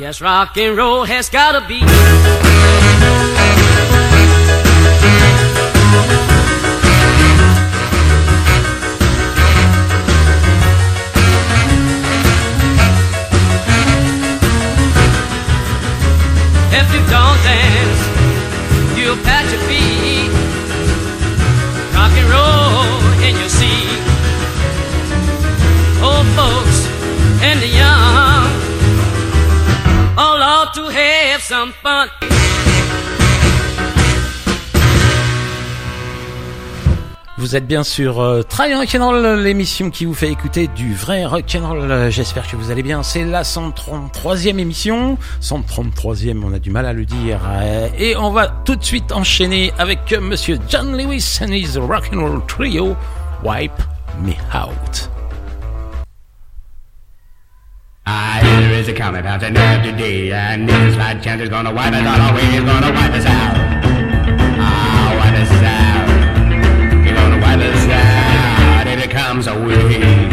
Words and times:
Yes, 0.00 0.20
rock 0.20 0.56
and 0.56 0.76
roll 0.76 1.04
has 1.04 1.28
gotta 1.28 1.66
be. 1.66 1.80
Vous 37.48 37.56
êtes 37.56 37.66
bien 37.66 37.82
sur 37.82 38.20
euh, 38.20 38.42
Try 38.42 38.74
Rock'n'Roll, 38.74 39.40
l'émission 39.40 39.88
qui 39.88 40.04
vous 40.04 40.12
fait 40.12 40.30
écouter 40.30 40.66
du 40.66 40.92
vrai 40.92 41.24
rock'n'roll. 41.24 41.90
Euh, 41.90 42.10
J'espère 42.10 42.46
que 42.46 42.56
vous 42.56 42.70
allez 42.70 42.82
bien. 42.82 43.02
C'est 43.02 43.24
la 43.24 43.40
133e 43.40 44.58
émission. 44.58 45.16
133e, 45.40 46.42
on 46.44 46.52
a 46.52 46.58
du 46.58 46.70
mal 46.70 46.84
à 46.84 46.92
le 46.92 47.06
dire. 47.06 47.40
Euh, 47.48 47.88
et 47.96 48.14
on 48.16 48.32
va 48.32 48.48
tout 48.48 48.76
de 48.76 48.84
suite 48.84 49.12
enchaîner 49.12 49.72
avec 49.78 50.12
euh, 50.12 50.20
Monsieur 50.20 50.58
John 50.68 50.94
Lewis 50.94 51.38
and 51.40 51.52
his 51.52 51.78
rock'n'roll 51.78 52.44
trio, 52.46 52.94
Wipe 53.42 53.72
Me. 54.22 54.34
Ah, 54.52 54.68
and 60.30 60.68
this 60.68 60.96
away. 62.30 62.42
He's 62.42 62.60
gonna 62.60 62.92
wipe 62.92 63.14
us 63.14 63.24
out. 63.24 63.67
Comes 69.28 69.46
away. 69.46 69.76
He's 69.92 70.32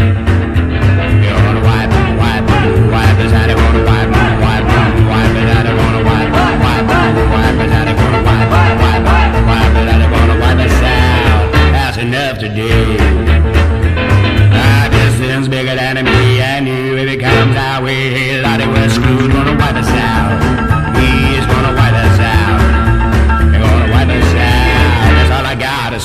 gonna 1.44 1.60
wipe, 1.68 1.92
wipe, 2.16 2.48
wipe 2.96 3.20
gonna 3.60 3.84
wipe, 3.84 4.08
wipe, 4.16 4.40
wipe 4.40 4.68
out. 5.52 5.66
Gonna 5.68 6.02
wipe, 6.08 6.32
wipe, 6.32 6.60
wipe 6.64 6.88
out. 6.96 7.88
Gonna 7.92 8.22
wipe, 8.24 8.48
wipe, 8.56 8.80
wipe 10.40 10.62
us 10.64 10.80
out. 10.80 11.52
That's 11.76 11.98
enough 11.98 12.40
distance 14.90 15.50
bigger 15.50 15.76
than 15.76 16.06
me 16.06 16.40
you. 16.66 16.96
If 16.96 17.10
it 17.10 17.20
comes 17.20 17.58
our 17.58 17.84
way, 17.84 18.40
was 18.72 18.94
screwed. 18.96 19.30
Gonna 19.30 19.60
wipe 19.60 19.76
us 19.76 19.92
out. 19.92 20.40
He's 20.96 21.46
gonna 21.52 21.76
wipe 21.76 22.00
us 22.00 22.20
out. 22.32 22.60
They're 23.52 23.60
gonna 23.60 23.92
wipe 23.92 24.08
us 24.08 24.34
out. 24.40 25.12
That's 25.20 25.32
all 25.36 25.46
I 25.46 25.56
gotta. 25.60 26.00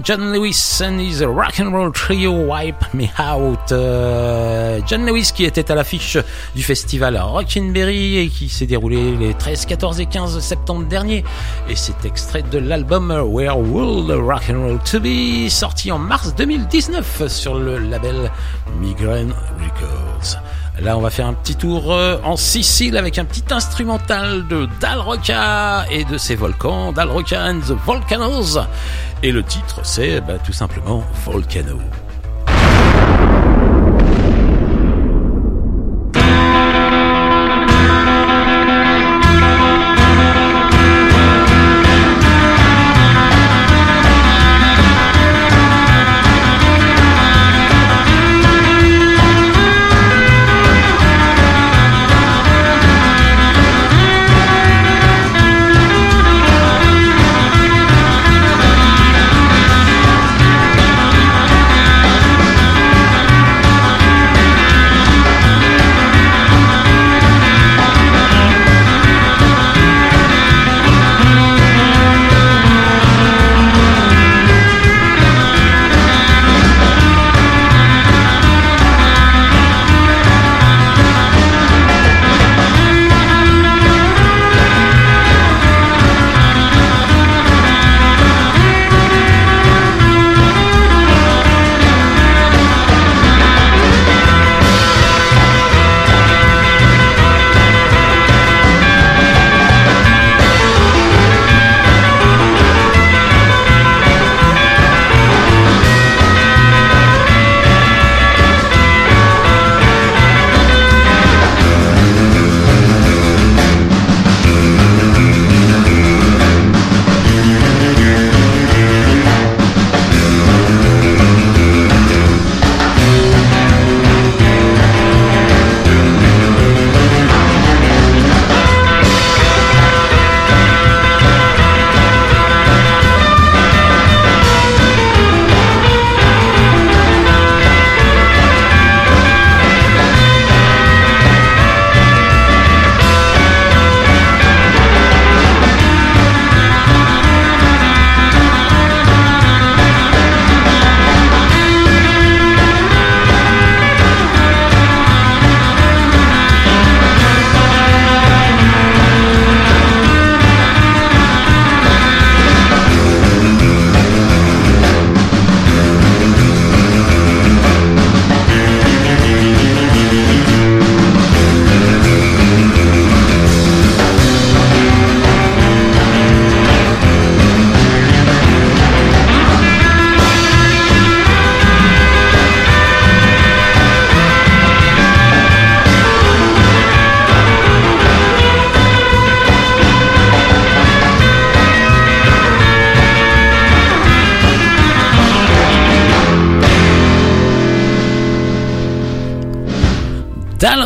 John 0.00 0.32
Lewis 0.32 0.80
and 0.80 0.98
his 0.98 1.22
rock'n'roll 1.22 1.92
trio 1.92 2.32
Wipe 2.32 2.94
Me 2.94 3.08
Out. 3.18 3.72
Euh, 3.72 4.80
John 4.86 5.04
Lewis 5.04 5.32
qui 5.34 5.44
était 5.44 5.70
à 5.70 5.74
l'affiche 5.74 6.16
du 6.54 6.62
festival 6.62 7.18
Rockinberry 7.18 8.18
et 8.18 8.28
qui 8.28 8.48
s'est 8.48 8.66
déroulé 8.66 9.16
les 9.16 9.34
13, 9.34 9.66
14 9.66 10.00
et 10.00 10.06
15 10.06 10.38
septembre 10.40 10.86
dernier. 10.86 11.24
Et 11.68 11.76
c'est 11.76 12.04
extrait 12.04 12.42
de 12.42 12.58
l'album 12.58 13.10
Where 13.10 13.58
Will 13.58 14.06
the 14.06 14.18
Rock'n'Roll 14.18 14.78
To 14.90 15.00
Be? 15.00 15.48
Sorti 15.50 15.92
en 15.92 15.98
mars 15.98 16.34
2019 16.36 17.28
sur 17.28 17.56
le 17.56 17.78
label 17.78 18.30
Migraine 18.80 19.34
Records. 19.58 20.38
Là, 20.80 20.96
on 20.96 21.00
va 21.00 21.10
faire 21.10 21.26
un 21.26 21.34
petit 21.34 21.54
tour 21.54 21.92
euh, 21.92 22.18
en 22.24 22.36
Sicile 22.36 22.96
avec 22.96 23.18
un 23.18 23.24
petit 23.24 23.44
instrumental 23.50 24.48
de 24.48 24.66
Dal 24.80 24.98
Rocca 25.00 25.84
et 25.90 26.04
de 26.04 26.16
ses 26.16 26.34
volcans, 26.34 26.92
Dal 26.92 27.10
Rocca 27.10 27.44
and 27.44 27.60
the 27.60 27.76
Volcanoes. 27.84 28.58
Et 29.24 29.30
le 29.30 29.44
titre, 29.44 29.84
c'est 29.84 30.20
bah, 30.20 30.38
tout 30.38 30.52
simplement 30.52 31.04
Volcano. 31.24 31.78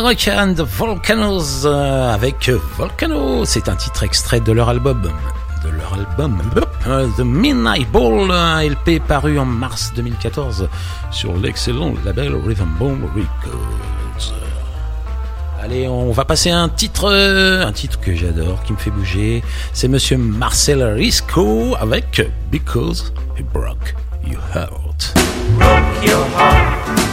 Rock 0.07 0.29
and 0.29 0.55
Volcanoes 0.63 1.65
euh, 1.65 2.13
avec 2.13 2.49
Volcano. 2.77 3.43
C'est 3.43 3.67
un 3.67 3.75
titre 3.75 4.03
extrait 4.03 4.39
de 4.39 4.53
leur 4.53 4.69
album. 4.69 5.01
De 5.65 5.69
leur 5.69 5.95
album 5.95 6.41
euh, 6.87 7.09
The 7.17 7.25
Midnight 7.25 7.91
Ball, 7.91 8.31
un 8.31 8.63
LP 8.63 9.01
paru 9.05 9.37
en 9.37 9.43
mars 9.43 9.91
2014 9.97 10.69
sur 11.11 11.35
l'excellent 11.35 11.93
label 12.05 12.35
Rhythm 12.35 12.69
Bone 12.79 13.01
Records. 13.13 14.33
Allez, 15.61 15.89
on 15.89 16.13
va 16.13 16.23
passer 16.23 16.51
un 16.51 16.69
titre, 16.69 17.11
un 17.11 17.73
titre 17.73 17.99
que 17.99 18.15
j'adore, 18.15 18.63
qui 18.63 18.71
me 18.71 18.77
fait 18.77 18.91
bouger. 18.91 19.43
C'est 19.73 19.89
Monsieur 19.89 20.15
Marcel 20.15 20.83
Risco 20.83 21.75
avec 21.77 22.25
Because 22.49 23.11
He 23.37 23.43
Broke 23.43 23.93
Your 24.25 24.39
Heart. 24.55 25.15
Broke 25.57 26.05
your 26.05 26.25
heart. 26.37 27.06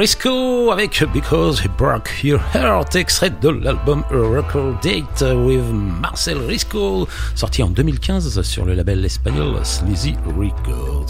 Risco 0.00 0.72
avec 0.72 1.04
Because 1.12 1.62
He 1.62 1.68
Broke 1.76 2.24
Your 2.24 2.40
Heart, 2.54 2.96
extrait 2.96 3.28
de 3.28 3.50
l'album 3.50 4.02
A 4.10 4.34
Record 4.34 4.76
Date 4.82 5.22
with 5.44 5.62
Marcel 6.00 6.38
Risco, 6.38 7.06
sorti 7.34 7.62
en 7.62 7.68
2015 7.68 8.40
sur 8.40 8.64
le 8.64 8.72
label 8.72 9.04
espagnol 9.04 9.60
Sleazy 9.62 10.14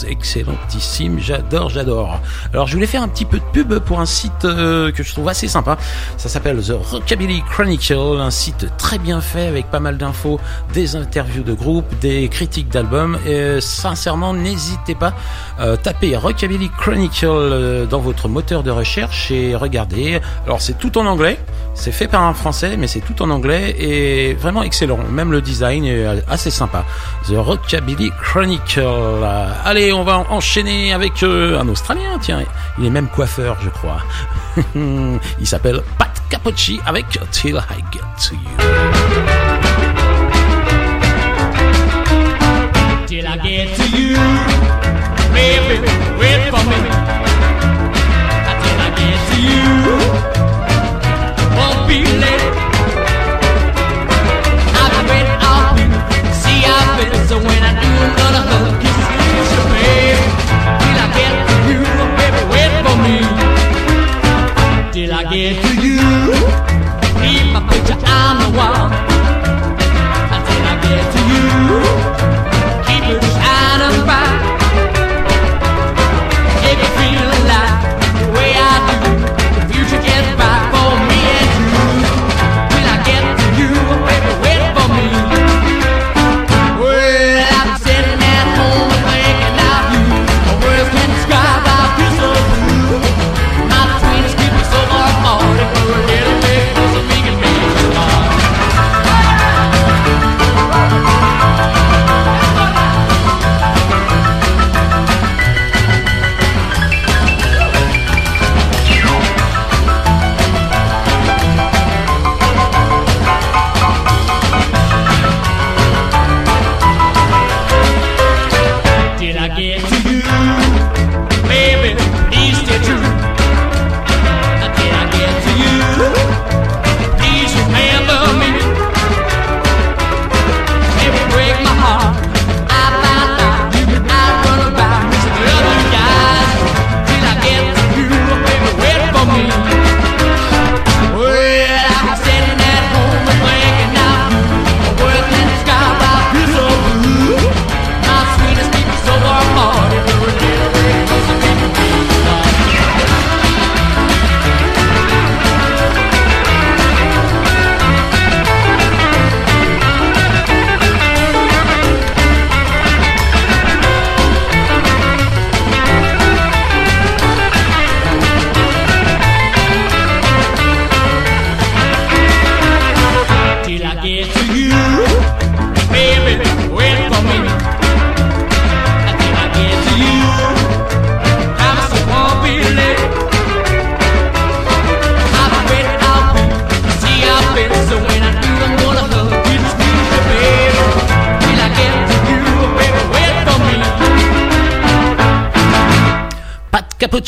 Excellentissime, 0.09 1.19
j'adore, 1.21 1.71
j'adore. 1.71 2.21
Alors 2.53 2.67
je 2.67 2.75
voulais 2.75 2.87
faire 2.87 3.03
un 3.03 3.09
petit 3.09 3.25
peu 3.25 3.39
de 3.39 3.45
pub 3.53 3.79
pour 3.79 4.01
un 4.01 4.07
site 4.07 4.45
euh, 4.45 4.93
que 4.93 5.03
je 5.03 5.13
trouve 5.13 5.29
assez 5.29 5.49
sympa. 5.49 5.79
Ça 6.17 6.29
s'appelle 6.29 6.61
The 6.63 6.73
Rockabilly 6.73 7.43
Chronicle, 7.51 8.19
un 8.19 8.31
site 8.31 8.67
très 8.77 8.99
bien 8.99 9.21
fait 9.21 9.47
avec 9.47 9.67
pas 9.71 9.81
mal 9.81 9.99
d'infos, 9.99 10.41
des 10.73 10.97
interviews 10.97 11.43
de 11.43 11.53
groupe, 11.53 11.87
des 12.01 12.29
critiques 12.29 12.69
d'albums. 12.69 13.19
Et 13.27 13.61
sincèrement, 13.61 14.35
n'hésitez 14.35 14.95
pas, 14.95 15.15
euh, 15.61 15.77
tapez 15.77 16.17
Rockabilly 16.17 16.71
Chronicle 16.79 17.27
euh, 17.27 17.87
dans 17.87 18.01
votre 18.01 18.29
moteur 18.29 18.63
de 18.63 18.71
recherche 18.71 19.31
et 19.31 19.55
regardez. 19.55 20.21
Alors 20.47 20.61
c'est 20.61 20.79
tout 20.79 20.99
en 20.99 21.07
anglais, 21.07 21.39
c'est 21.81 21.93
fait 21.93 22.09
par 22.09 22.23
un 22.23 22.35
français, 22.35 22.77
mais 22.77 22.87
c'est 22.87 23.01
tout 23.01 23.23
en 23.23 23.31
anglais 23.31 23.75
et 23.79 24.35
vraiment 24.35 24.63
excellent. 24.63 24.99
Même 25.11 25.33
le 25.33 25.41
design 25.41 25.87
est 25.87 26.05
assez 26.29 26.51
sympa. 26.51 26.85
The 27.27 27.37
Rockabilly 27.37 28.11
Chronicle. 28.23 29.25
Allez, 29.65 29.91
on 29.93 30.05
va 30.05 30.19
enchaîner 30.29 30.93
avec 30.93 31.23
euh, 31.23 31.59
un 31.59 31.67
Australien, 31.69 32.19
tiens, 32.21 32.43
il 32.79 32.85
est 32.85 32.91
même 32.91 33.09
coiffeur, 33.09 33.57
je 33.63 33.71
crois. 33.71 34.03
il 35.41 35.47
s'appelle 35.47 35.81
Pat 35.97 36.13
Capocci 36.29 36.81
avec 36.85 37.07
Till 37.31 37.57
I 37.71 37.83
Get 37.91 38.29
to 38.29 38.35
You. 38.35 39.50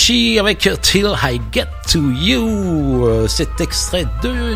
Capocci 0.02 0.38
avec 0.40 0.68
Till 0.82 1.14
I 1.22 1.40
Get 1.52 1.68
to 1.92 2.00
You. 2.10 3.06
Euh, 3.06 3.28
cet 3.28 3.60
extrait 3.60 4.06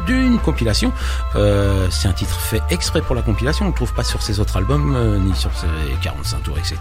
d'une 0.07 0.39
compilation. 0.39 0.93
Euh, 1.37 1.87
c'est 1.91 2.09
un 2.09 2.13
titre 2.13 2.39
fait 2.41 2.63
exprès 2.71 3.01
pour 3.01 3.15
la 3.15 3.23
compilation. 3.23 3.67
On 3.67 3.69
ne 3.69 3.75
trouve 3.75 3.93
pas 3.95 4.03
sur 4.03 4.23
ses 4.23 4.41
autres 4.41 4.57
albums 4.57 4.95
euh, 4.97 5.19
ni 5.19 5.35
sur 5.37 5.51
ses 5.57 5.67
45 6.03 6.43
tours, 6.43 6.59
etc. 6.59 6.79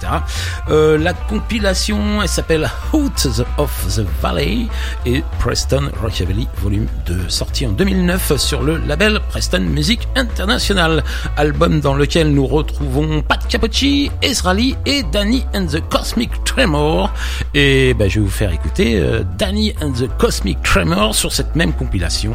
La 0.68 1.14
compilation, 1.14 2.24
elle 2.24 2.28
s'appelle 2.28 2.70
Out 2.94 3.28
of 3.58 3.96
the 3.96 4.06
Valley 4.22 4.66
et 5.06 5.24
Preston 5.40 5.92
Rockabilly 6.02 6.48
Volume 6.58 6.88
2, 7.06 7.30
sorti 7.30 7.68
en 7.68 7.72
2009 7.72 8.38
sur 8.38 8.64
le 8.64 8.78
label 8.78 9.20
Preston 9.30 9.62
Music 9.62 10.08
International. 10.16 11.04
Album 11.38 11.82
dans 11.82 11.94
lequel 11.94 12.34
nous 12.34 12.48
retrouvons 12.48 13.22
Pat 13.22 13.46
Capocci, 13.48 14.10
Ezra 14.22 14.54
Lee 14.54 14.76
et 14.86 15.04
Danny 15.04 15.46
and 15.54 15.68
the 15.68 15.82
Cosmic 15.90 16.32
Tremor. 16.46 17.12
Et 17.58 17.94
ben, 17.94 18.10
je 18.10 18.20
vais 18.20 18.26
vous 18.26 18.30
faire 18.30 18.52
écouter 18.52 19.00
euh, 19.00 19.24
Danny 19.38 19.74
and 19.82 19.92
the 19.92 20.10
Cosmic 20.18 20.62
Tremor 20.62 21.16
sur 21.16 21.32
cette 21.32 21.56
même 21.56 21.72
compilation. 21.72 22.34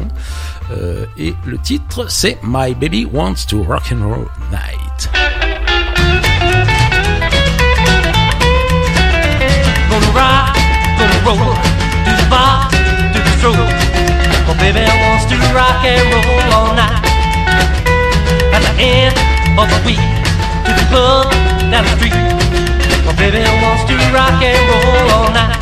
Euh, 0.71 1.05
et 1.15 1.35
le 1.45 1.59
titre, 1.59 2.09
c'est 2.09 2.39
My 2.43 2.73
Baby 2.73 3.05
Wants 3.05 3.45
to 3.47 3.61
Rock 3.61 3.93
and 3.93 4.03
Roll 4.03 4.25
Night. 4.49 5.11
Gonna 9.91 10.07
rock, 10.15 10.57
gonna 10.97 11.19
roll, 11.23 11.53
do 12.03 12.11
the 12.17 12.27
bar, 12.27 12.71
do 13.13 13.19
the 13.19 13.37
stroll. 13.37 13.53
My 14.47 14.57
baby 14.57 14.79
wants 14.79 15.25
to 15.25 15.35
rock 15.53 15.85
and 15.85 16.01
roll 16.15 16.51
all 16.51 16.73
night. 16.73 17.05
At 18.55 18.63
the 18.63 18.81
end 18.81 19.15
of 19.59 19.69
the 19.69 19.85
week, 19.85 19.99
to 20.65 20.73
the 20.73 20.87
club 20.89 21.31
down 21.69 21.83
the 21.83 21.95
street. 21.97 22.40
My 23.11 23.27
baby 23.27 23.43
wants 23.59 23.83
to 23.91 23.95
rock 24.15 24.39
and 24.39 24.55
roll 24.71 25.11
all 25.11 25.29
night. 25.35 25.59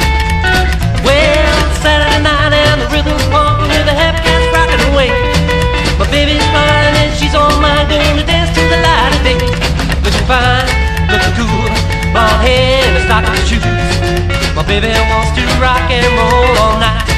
Well, 1.01 1.49
Saturday 1.81 2.21
night 2.21 2.53
and 2.53 2.77
the 2.79 2.87
rhythm's 2.93 3.25
pumping 3.33 3.73
with 3.73 3.89
the 3.89 3.95
happy 3.97 4.21
cats 4.21 4.45
rocking 4.53 4.77
away. 4.93 5.09
My 5.97 6.05
baby's 6.13 6.45
fine 6.53 6.93
and 7.01 7.09
she's 7.17 7.33
on 7.33 7.49
mine, 7.59 7.89
gonna 7.89 8.21
dance 8.21 8.53
to 8.53 8.61
the 8.69 8.77
light 8.85 9.17
of 9.17 9.21
day. 9.25 9.41
Looking 10.05 10.27
fine, 10.29 10.69
looking 11.09 11.33
cool, 11.41 11.73
hair 12.45 12.85
and 12.85 12.97
a 12.97 13.01
stocking 13.09 13.41
shoes. 13.49 13.65
My 14.53 14.61
baby 14.69 14.93
wants 15.09 15.33
to 15.33 15.41
rock 15.57 15.89
and 15.89 16.05
roll 16.05 16.53
all 16.61 16.77
night. 16.77 17.08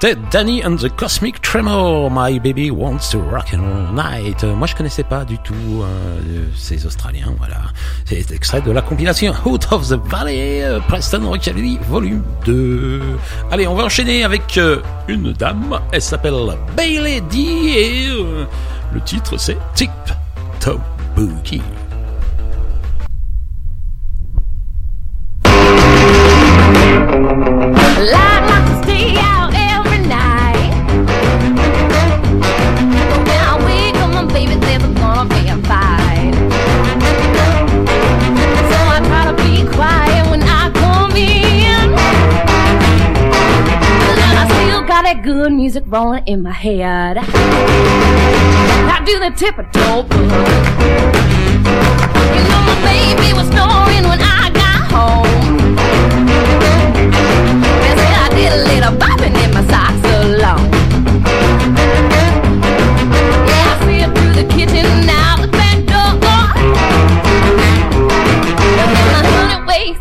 C'était 0.00 0.16
Danny 0.30 0.64
and 0.64 0.76
the 0.76 0.88
Cosmic 0.96 1.42
Tremor, 1.42 2.10
My 2.10 2.40
Baby 2.40 2.70
Wants 2.70 3.10
to 3.12 3.20
Rock 3.20 3.52
and 3.52 3.60
Roll 3.60 3.94
Night. 3.94 4.44
Euh, 4.44 4.54
Moi 4.54 4.66
je 4.66 4.74
connaissais 4.74 5.02
pas 5.02 5.26
du 5.26 5.36
tout 5.38 5.54
euh, 5.82 6.46
ces 6.56 6.86
Australiens, 6.86 7.34
voilà. 7.36 7.58
C'est 8.06 8.30
extrait 8.30 8.62
de 8.62 8.70
la 8.70 8.80
compilation 8.80 9.34
Out 9.44 9.66
of 9.72 9.88
the 9.88 10.00
Valley, 10.08 10.62
euh, 10.62 10.80
Preston 10.88 11.28
Rockabilly 11.28 11.78
Volume 11.86 12.22
2. 12.46 13.02
Allez, 13.50 13.66
on 13.66 13.74
va 13.74 13.84
enchaîner 13.84 14.24
avec 14.24 14.56
euh, 14.56 14.80
une 15.06 15.32
dame, 15.34 15.78
elle 15.92 16.00
s'appelle 16.02 16.34
Bailey 16.74 17.20
D 17.20 17.38
et 17.38 18.08
euh, 18.08 18.46
le 18.94 19.00
titre 19.02 19.36
c'est 19.36 19.58
Tip 19.74 19.90
Top 20.60 20.80
Boogie. 21.14 21.60
Got 45.02 45.14
that 45.14 45.22
good 45.24 45.50
music 45.50 45.82
rolling 45.86 46.22
in 46.26 46.42
my 46.42 46.52
head. 46.52 47.16
I 47.18 49.02
do 49.04 49.18
the 49.18 49.30
tiptoe 49.30 50.02
boogie. 50.02 51.10
You 52.36 52.42
know 52.50 52.60
my 52.68 52.76
baby 52.84 53.32
was 53.32 53.48
snoring 53.48 54.04
when 54.04 54.20
I 54.20 54.50
got 54.52 54.92
home. 54.92 55.74
They 57.80 57.94
said 57.96 58.14
I 58.14 58.28
did 58.34 58.52
a 58.52 58.60
little 58.74 58.94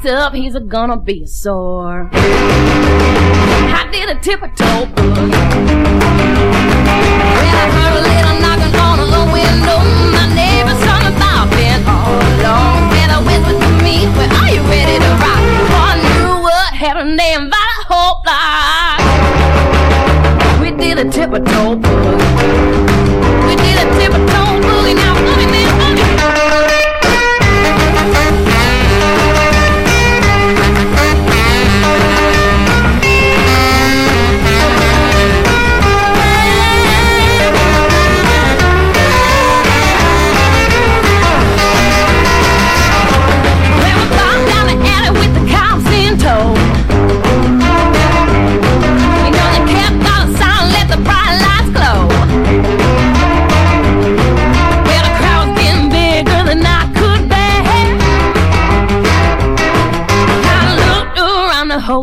honey 0.02 0.16
up, 0.16 0.34
he's 0.34 0.56
a 0.56 0.60
gonna 0.60 0.98
be 0.98 1.24
a 1.24 1.28
sore. 1.28 2.10
I 2.14 3.88
did 3.92 4.10
a 4.10 4.16
tiptoe 4.20 4.86
boogie. 4.96 5.32
Well, 7.36 7.56
I 7.56 7.68
heard 7.76 7.94
a 7.98 8.02
little 8.08 8.38
knocking 8.40 8.76
on 8.80 9.00
the 9.00 9.24
window. 9.32 9.80
My 10.16 10.26
neighbor's 10.36 10.80
talking 10.86 11.16
about 11.16 11.50
being 11.52 11.84
all 11.88 12.16
alone. 12.16 12.90
Well, 12.90 13.12
I 13.12 13.20
whispered 13.26 13.60
to 13.60 13.70
me, 13.84 14.08
well, 14.16 14.32
are 14.40 14.52
you 14.52 14.62
ready 14.72 15.00
to 15.00 15.12
rock? 15.20 15.44
I 15.76 16.00
knew 16.00 16.32
what 16.44 16.74
happened, 16.74 17.20
they 17.20 17.34
invited 17.34 17.86
hope 17.88 18.26
like 18.26 19.00
we 20.62 20.72
did 20.78 20.98
a 21.00 21.06
tiptoe 21.10 21.76
boogie. 21.76 22.20
We 23.48 23.56
did 23.56 23.79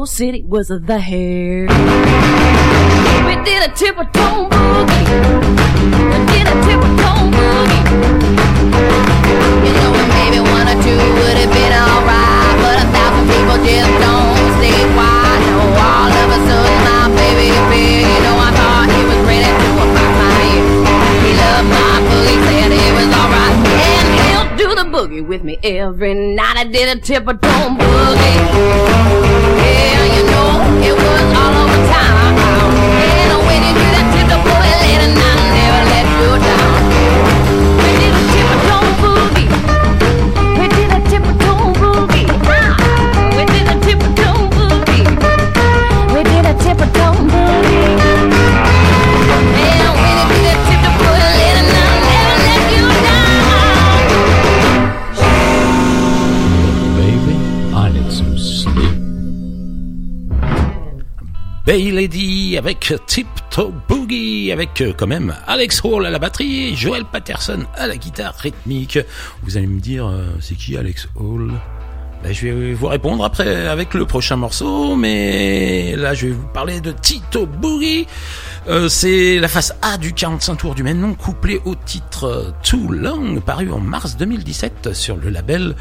whole 0.06 0.12
city 0.12 0.44
was 0.46 0.68
the 0.68 0.98
hair. 1.00 1.66
We 3.26 3.34
did 3.44 3.68
a 3.68 3.72
tiptoe 3.74 4.48
boogie. 4.48 5.06
We 6.10 6.18
did 6.30 6.46
a 6.46 6.56
tiptoe 6.66 7.30
boogie. 7.34 7.84
You 9.64 9.72
know, 9.74 9.90
maybe 10.18 10.38
one 10.38 10.68
or 10.68 10.78
two 10.82 10.96
would 10.96 11.36
have 11.38 11.52
been 11.52 11.72
alright. 11.72 12.15
the 24.76 24.82
boogie 24.82 25.26
with 25.26 25.42
me 25.42 25.58
every 25.62 26.12
night. 26.12 26.56
I 26.58 26.64
did 26.64 26.96
a 26.96 27.00
tiptoe 27.00 27.32
boogie. 27.32 28.36
Yeah, 29.64 30.04
you 30.16 30.22
know, 30.30 30.86
it 30.86 30.94
was 30.94 31.36
all 31.38 31.55
Lady 61.76 62.56
avec 62.56 62.94
Tiptoe 63.06 63.70
Boogie 63.86 64.50
avec 64.50 64.80
euh, 64.80 64.94
quand 64.96 65.06
même 65.06 65.34
Alex 65.46 65.82
Hall 65.84 66.06
à 66.06 66.10
la 66.10 66.18
batterie 66.18 66.68
et 66.68 66.74
Joel 66.74 67.04
Patterson 67.04 67.66
à 67.74 67.86
la 67.86 67.96
guitare 67.98 68.34
rythmique. 68.34 68.98
Vous 69.42 69.58
allez 69.58 69.66
me 69.66 69.78
dire 69.78 70.06
euh, 70.06 70.24
c'est 70.40 70.54
qui 70.54 70.76
Alex 70.78 71.06
Hall? 71.16 71.52
Ben, 72.22 72.32
je 72.32 72.48
vais 72.48 72.72
vous 72.72 72.86
répondre 72.86 73.22
après 73.22 73.66
avec 73.66 73.92
le 73.92 74.06
prochain 74.06 74.36
morceau, 74.36 74.96
mais 74.96 75.94
là 75.96 76.14
je 76.14 76.28
vais 76.28 76.32
vous 76.32 76.48
parler 76.48 76.80
de 76.80 76.92
Tito 76.92 77.44
Boogie. 77.44 78.06
Euh, 78.68 78.88
c'est 78.88 79.38
la 79.38 79.48
face 79.48 79.74
A 79.82 79.98
du 79.98 80.14
45 80.14 80.56
tours 80.56 80.74
du 80.74 80.82
même 80.82 80.98
nom, 80.98 81.12
couplé 81.12 81.60
au 81.66 81.74
titre 81.74 82.54
Too 82.62 82.90
Long, 82.90 83.38
paru 83.40 83.70
en 83.70 83.80
mars 83.80 84.16
2017 84.16 84.94
sur 84.94 85.18
le 85.18 85.28
label 85.28 85.76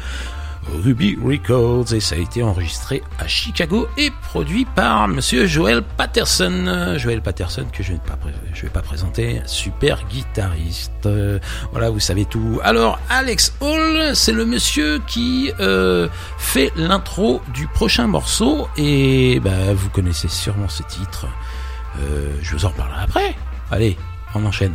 Ruby 0.72 1.16
Records 1.22 1.92
et 1.94 2.00
ça 2.00 2.16
a 2.16 2.18
été 2.18 2.42
enregistré 2.42 3.02
à 3.18 3.26
Chicago 3.26 3.88
et 3.96 4.10
produit 4.10 4.64
par 4.64 5.08
monsieur 5.08 5.46
Joel 5.46 5.82
Patterson. 5.82 6.94
Joel 6.96 7.22
Patterson 7.22 7.66
que 7.72 7.82
je 7.82 7.92
ne 7.92 7.98
vais 7.98 8.68
pas, 8.70 8.82
présenter, 8.82 9.40
super 9.46 10.06
guitariste. 10.08 11.08
Voilà, 11.72 11.90
vous 11.90 12.00
savez 12.00 12.24
tout. 12.24 12.60
Alors, 12.62 12.98
Alex 13.08 13.54
Hall, 13.60 14.14
c'est 14.14 14.32
le 14.32 14.44
monsieur 14.44 15.00
qui 15.06 15.52
euh, 15.60 16.08
fait 16.38 16.72
l'intro 16.76 17.42
du 17.54 17.66
prochain 17.66 18.06
morceau 18.06 18.68
et 18.76 19.40
bah, 19.40 19.74
vous 19.74 19.88
connaissez 19.90 20.28
sûrement 20.28 20.68
ce 20.68 20.82
titre. 20.82 21.26
Euh, 22.00 22.30
je 22.42 22.54
vous 22.54 22.64
en 22.64 22.68
reparlerai 22.68 23.02
après. 23.02 23.34
Allez, 23.70 23.96
on 24.34 24.44
enchaîne. 24.44 24.74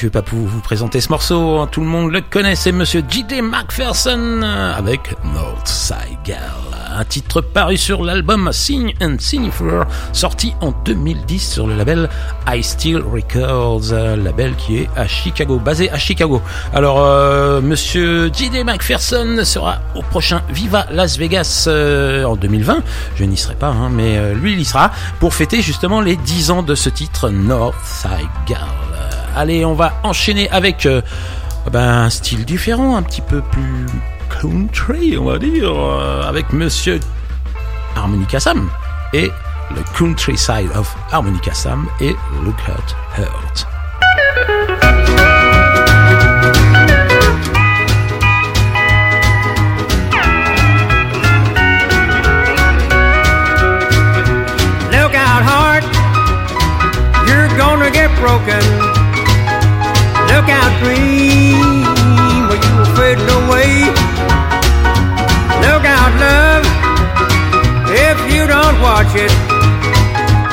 Je 0.00 0.06
vais 0.06 0.10
pas 0.10 0.24
vous, 0.32 0.60
présenter 0.62 0.98
ce 1.02 1.10
morceau, 1.10 1.58
hein, 1.58 1.68
tout 1.70 1.82
le 1.82 1.86
monde 1.86 2.10
le 2.10 2.22
connaît, 2.22 2.54
c'est 2.54 2.72
monsieur 2.72 3.04
J.D. 3.06 3.42
McPherson 3.42 4.40
euh, 4.42 4.72
avec 4.74 5.14
Northside 5.34 6.16
Gal, 6.24 6.38
un 6.96 7.04
titre 7.04 7.42
paru 7.42 7.76
sur 7.76 8.02
l'album 8.02 8.48
Sing 8.50 8.94
and 9.02 9.16
Signifer, 9.18 9.84
sorti 10.14 10.54
en 10.62 10.72
2010 10.86 11.52
sur 11.52 11.66
le 11.66 11.76
label 11.76 12.08
I 12.48 12.62
Still 12.62 13.02
Records, 13.02 13.92
label 14.16 14.54
qui 14.56 14.78
est 14.78 14.90
à 14.96 15.06
Chicago, 15.06 15.58
basé 15.58 15.90
à 15.90 15.98
Chicago. 15.98 16.40
Alors, 16.72 17.04
euh, 17.04 17.60
monsieur 17.60 18.30
J.D. 18.32 18.64
McPherson 18.64 19.40
sera 19.44 19.80
au 19.94 20.00
prochain 20.00 20.40
Viva 20.48 20.86
Las 20.90 21.18
Vegas 21.18 21.66
euh, 21.66 22.24
en 22.24 22.36
2020. 22.36 22.82
Je 23.16 23.24
n'y 23.24 23.36
serai 23.36 23.54
pas, 23.54 23.68
hein, 23.68 23.90
mais 23.90 24.16
euh, 24.16 24.32
lui 24.32 24.54
il 24.54 24.60
y 24.60 24.64
sera 24.64 24.92
pour 25.18 25.34
fêter 25.34 25.60
justement 25.60 26.00
les 26.00 26.16
10 26.16 26.52
ans 26.52 26.62
de 26.62 26.74
ce 26.74 26.88
titre 26.88 27.28
Northside 27.28 28.30
Gal. 28.48 28.89
Allez, 29.36 29.64
on 29.64 29.74
va 29.74 29.92
enchaîner 30.02 30.50
avec 30.50 30.86
euh, 30.86 31.02
ben, 31.70 32.04
un 32.04 32.10
style 32.10 32.44
différent, 32.44 32.96
un 32.96 33.02
petit 33.02 33.20
peu 33.20 33.42
plus 33.42 33.86
country, 34.40 35.16
on 35.18 35.24
va 35.24 35.38
dire, 35.38 35.72
euh, 35.72 36.22
avec 36.28 36.52
Monsieur 36.52 37.00
Harmonica 37.96 38.40
Sam 38.40 38.68
et 39.12 39.30
le 39.74 39.82
Countryside 39.96 40.70
of 40.74 40.94
Harmonica 41.12 41.54
Sam 41.54 41.86
et 42.00 42.14
Lookout 42.42 42.96
Hurt. 43.16 43.66
Look 54.90 55.14
out, 55.14 55.42
heart, 55.44 55.84
you're 57.28 57.48
gonna 57.56 57.90
get 57.90 58.10
broken. 58.20 58.79
Watch 69.02 69.16
it. 69.16 69.32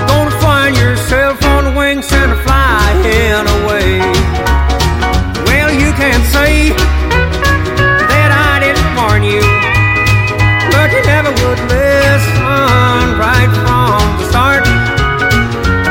Gonna 0.07 0.31
find 0.39 0.73
yourself 0.77 1.43
on 1.43 1.75
wings 1.75 2.07
and 2.13 2.31
flying 2.45 3.45
away. 3.59 3.99
Well, 5.47 5.71
you 5.81 5.91
can't 5.99 6.23
say 6.31 6.71
that 8.11 8.29
I 8.31 8.63
didn't 8.63 8.91
warn 8.95 9.23
you, 9.27 9.43
but 10.71 10.87
you 10.95 11.01
never 11.11 11.31
would 11.43 11.59
listen 11.67 13.19
right 13.19 13.51
from 13.63 13.99
the 14.19 14.25
start. 14.31 14.63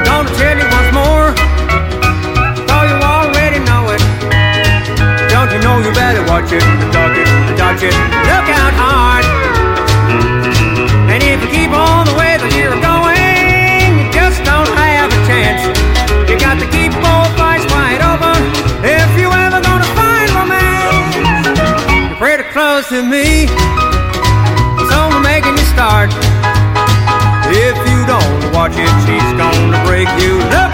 Gonna 0.09 0.33
tell 0.41 0.57
you 0.57 0.69
once 0.77 0.91
more, 0.97 1.29
though 2.69 2.87
you 2.89 2.97
already 3.05 3.61
know 3.69 3.85
it. 3.93 4.03
Don't 5.29 5.51
you 5.53 5.61
know 5.61 5.77
you 5.85 5.93
better 5.93 6.25
watch 6.25 6.51
it, 6.57 6.65
dodge 6.89 7.21
it, 7.21 7.29
dodge 7.61 7.83
it, 7.83 7.97
close 22.89 23.01
to 23.01 23.07
me, 23.07 23.47
so 24.89 24.97
I'm 24.97 25.23
making 25.23 25.53
you 25.53 25.65
start. 25.65 26.11
If 27.49 27.77
you 27.89 28.07
don't 28.07 28.53
watch 28.53 28.73
it, 28.75 28.91
she's 29.07 29.33
gonna 29.39 29.85
break 29.87 30.09
you. 30.21 30.39
Look 30.51 30.66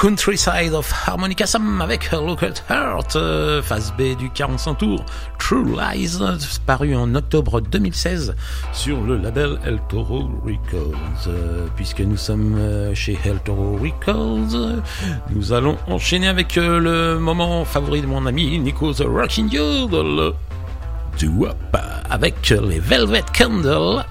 Countryside 0.00 0.72
of 0.72 0.90
Harmonica 0.90 1.46
Sam 1.46 1.82
avec 1.82 2.10
Look 2.12 2.42
at 2.42 2.62
Heart, 2.70 3.16
euh, 3.16 3.60
phase 3.60 3.92
B 3.98 4.16
du 4.16 4.30
45 4.30 4.78
tours, 4.78 5.04
True 5.38 5.76
Lies, 5.76 6.16
euh, 6.22 6.38
paru 6.64 6.96
en 6.96 7.14
octobre 7.14 7.60
2016 7.60 8.34
sur 8.72 9.02
le 9.02 9.18
label 9.18 9.60
El 9.62 9.78
Toro 9.90 10.30
Records. 10.42 10.96
Euh, 11.26 11.66
puisque 11.76 12.00
nous 12.00 12.16
sommes 12.16 12.56
euh, 12.56 12.94
chez 12.94 13.18
El 13.26 13.40
Toro 13.40 13.76
Records, 13.76 14.54
euh, 14.54 14.76
nous 15.34 15.52
allons 15.52 15.76
enchaîner 15.86 16.28
avec 16.28 16.56
euh, 16.56 16.78
le 16.78 17.18
moment 17.20 17.66
favori 17.66 18.00
de 18.00 18.06
mon 18.06 18.24
ami 18.24 18.58
Nico 18.58 18.94
The 18.94 19.04
Rocking 19.06 19.52
Yodel, 19.52 20.32
Do 21.20 21.44
Up, 21.44 21.76
avec 22.08 22.48
les 22.48 22.78
Velvet 22.78 23.24
Candle, 23.36 24.02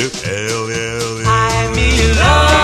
I'm 0.00 0.04
in 0.04 0.48
Love. 0.68 1.26
I'm 1.26 1.74
in 1.76 2.16
love. 2.16 2.57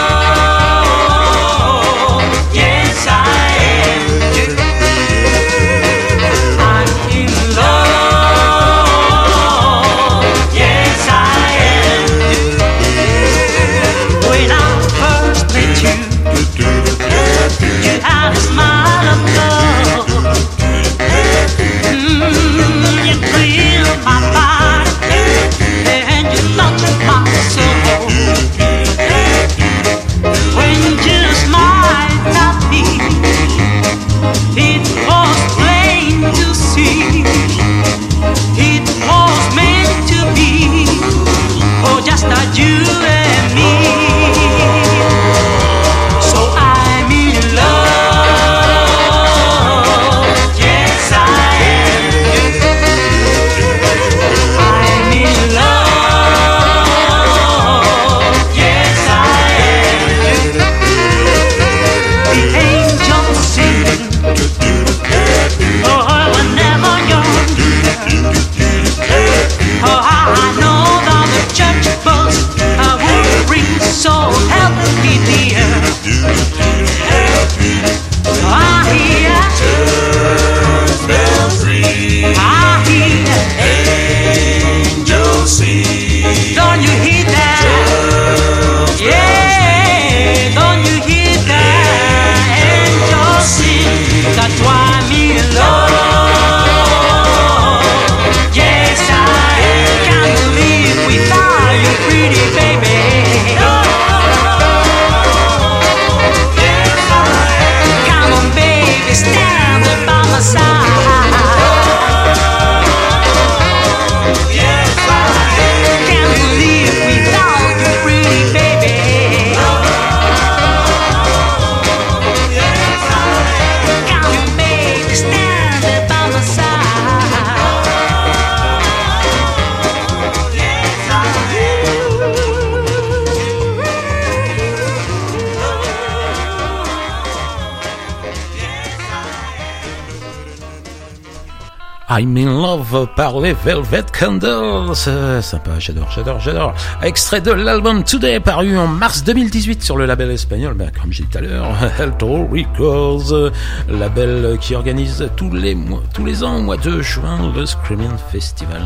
I'm 142.16 142.37
in 142.37 142.62
love 142.62 143.09
par 143.16 143.40
les 143.40 143.55
Velvet 143.55 144.05
Candles. 144.16 144.94
Sympa, 144.94 145.81
j'adore, 145.81 146.09
j'adore, 146.12 146.38
j'adore. 146.38 146.74
Extrait 147.03 147.40
de 147.40 147.50
l'album 147.50 148.05
Today 148.05 148.38
paru 148.38 148.79
en 148.79 148.87
mars 148.87 149.24
2018 149.24 149.83
sur 149.83 149.96
le 149.96 150.07
label 150.07 150.31
espagnol, 150.31 150.74
ben, 150.74 150.92
comme 150.92 151.12
j'ai 151.12 151.24
dit 151.24 151.29
tout 151.29 151.38
à 151.38 151.40
l'heure, 151.40 151.74
Alto 151.98 152.46
Records, 152.46 153.50
label 153.88 154.59
qui 154.61 154.77
organise 154.77 155.29
tous 155.35 155.50
les 155.50 155.74
mois, 155.74 156.05
tous 156.14 156.24
les 156.24 156.44
ans 156.44 156.59
au 156.59 156.62
mois 156.62 156.77
de 156.77 157.03
juin 157.03 157.53
le 157.53 157.66
Screaming 157.66 158.16
Festival. 158.31 158.83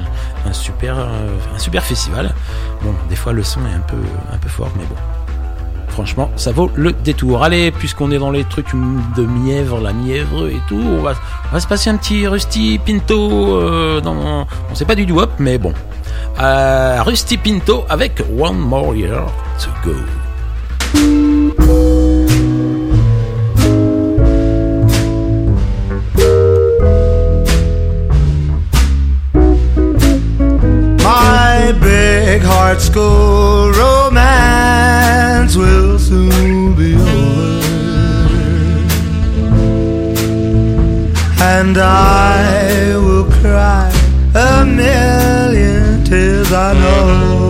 Un 0.47 0.55
super, 0.55 0.99
euh, 0.99 1.29
un 1.55 1.59
super 1.59 1.85
festival. 1.85 2.35
Bon, 2.81 2.95
des 3.11 3.17
fois 3.17 3.35
le 3.35 3.43
son 3.43 3.61
est 3.67 3.75
un 3.75 3.81
peu, 3.81 3.99
un 4.33 4.39
peu 4.39 4.49
fort, 4.49 4.71
mais 4.75 4.87
bon 4.87 4.97
franchement, 5.99 6.31
ça 6.37 6.53
vaut 6.53 6.71
le 6.77 6.93
détour. 6.93 7.43
Allez, 7.43 7.73
puisqu'on 7.73 8.13
est 8.13 8.19
dans 8.19 8.31
les 8.31 8.45
trucs 8.45 8.73
de 8.73 9.23
mièvre, 9.27 9.81
la 9.81 9.93
mièvre 9.93 10.47
et 10.47 10.61
tout, 10.69 10.81
on 10.81 11.03
va, 11.03 11.15
se 11.59 11.67
passer 11.67 11.91
un 11.91 11.97
petit 11.97 12.25
Rusty 12.29 12.79
Pinto 12.79 13.57
euh, 13.57 14.01
dans, 14.01 14.47
on 14.71 14.75
sait 14.77 14.85
pas 14.85 14.95
du 14.95 15.07
doo 15.07 15.21
mais 15.41 15.59
bon. 15.59 15.73
Euh, 16.41 17.03
Rusty 17.03 17.37
Pinto 17.37 17.85
avec 17.89 18.23
One 18.39 18.59
More 18.59 18.95
Year 18.95 19.27
to 19.59 19.71
Go. 19.85 19.97
Soon 36.09 36.75
be 36.75 36.95
over. 36.95 37.59
And 41.55 41.77
I 41.77 42.97
will 42.97 43.31
cry 43.41 43.93
a 44.35 44.65
million 44.65 46.03
tears, 46.05 46.51
I 46.51 46.73
know. 46.73 47.48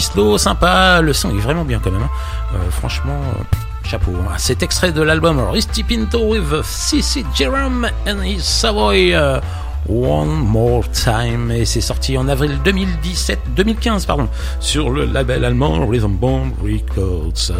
Slow 0.00 0.38
sympa, 0.38 1.00
le 1.00 1.12
son 1.12 1.30
est 1.30 1.40
vraiment 1.40 1.64
bien 1.64 1.80
quand 1.82 1.90
même. 1.90 2.02
hein. 2.02 2.10
Euh, 2.54 2.70
franchement, 2.70 3.20
euh, 3.38 3.42
chapeau. 3.88 4.12
hein. 4.28 4.34
Cet 4.38 4.62
extrait 4.62 4.92
de 4.92 5.02
l'album 5.02 5.38
Rusty 5.40 5.82
Pinto 5.82 6.18
with 6.30 6.62
CC 6.64 7.24
Jerome 7.34 7.86
and 8.06 8.22
his 8.22 8.40
Savoy. 8.42 9.14
euh, 9.14 9.40
One 9.86 10.28
More 10.30 10.82
Time 10.92 11.50
et 11.50 11.66
c'est 11.66 11.82
sorti 11.82 12.16
en 12.16 12.26
avril 12.26 12.58
2017 12.64 13.38
2015 13.54 14.06
pardon 14.06 14.30
sur 14.58 14.88
le 14.88 15.04
label 15.04 15.44
allemand 15.44 15.86
Rhythm 15.86 16.12
Bomb 16.16 16.52
Records 16.62 17.54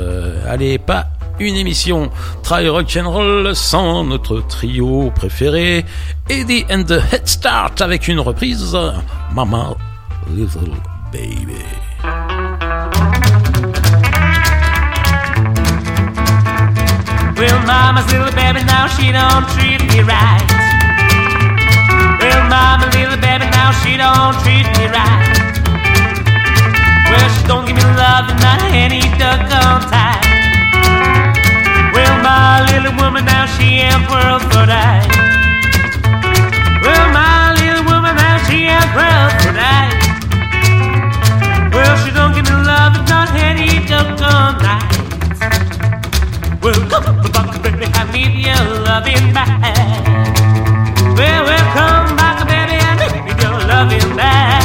allez 0.49 0.79
pas 0.79 1.09
une 1.39 1.55
émission 1.55 2.11
try 2.43 2.67
rock 2.71 2.99
and 2.99 3.11
roll 3.11 3.55
sans 3.55 4.05
notre 4.05 4.41
trio 4.41 5.13
préféré 5.15 5.85
Eddie 6.31 6.65
and 6.71 6.85
the 6.85 6.93
Head 7.13 7.29
Start 7.29 7.83
avec 7.83 8.09
une 8.09 8.21
reprise 8.21 8.75
Mama 9.35 9.75
Little 10.35 10.73
Baby 11.13 11.61
Well, 17.45 17.61
mama's 17.67 18.11
little 18.11 18.33
baby 18.33 18.65
now, 18.65 18.89
she 18.89 19.13
don't 19.13 19.45
treat 19.53 19.77
me 19.93 20.01
right. 20.01 20.41
Well, 22.17 22.41
mama, 22.49 22.89
little 22.97 23.21
baby 23.21 23.45
now, 23.53 23.69
she 23.85 24.01
don't 24.01 24.33
treat 24.41 24.65
me 24.81 24.89
right. 24.89 25.29
Well, 27.05 27.29
she 27.37 27.45
don't 27.45 27.67
give 27.69 27.77
me 27.77 27.85
love 28.01 28.33
and 28.33 28.41
not 28.41 28.65
any 28.73 29.05
doggone 29.21 29.85
time. 29.93 30.25
Well, 31.93 32.17
my 32.25 32.65
little 32.73 32.97
woman 32.97 33.27
now, 33.27 33.45
she 33.45 33.77
ain't 33.77 34.09
world 34.09 34.41
for 34.49 34.65
that. 34.65 35.05
Well, 36.81 37.07
my 37.13 37.53
little 37.61 37.85
woman 37.85 38.17
now, 38.17 38.41
she 38.49 38.73
ain't 38.73 38.89
world 38.97 39.33
for 39.45 39.53
that. 39.53 39.93
Well, 41.77 41.93
she 42.01 42.11
don't 42.11 42.33
give 42.33 42.49
me 42.49 42.57
love 42.65 42.97
and 42.97 43.07
not 43.07 43.29
any 43.37 43.85
doggone 43.85 44.57
time. 44.61 44.64
Well, 46.65 46.73
come 46.89 47.21
back, 47.21 47.63
baby, 47.63 47.85
I 47.93 48.11
need 48.11 48.41
your 48.41 48.57
loving 48.85 49.35
back. 49.35 49.61
Well, 51.15 51.45
well, 51.45 51.67
come 51.75 52.17
baby, 52.49 52.79
I 52.81 52.97
need 52.97 53.43
your 53.43 53.53
loving 53.69 54.17
back. 54.17 54.64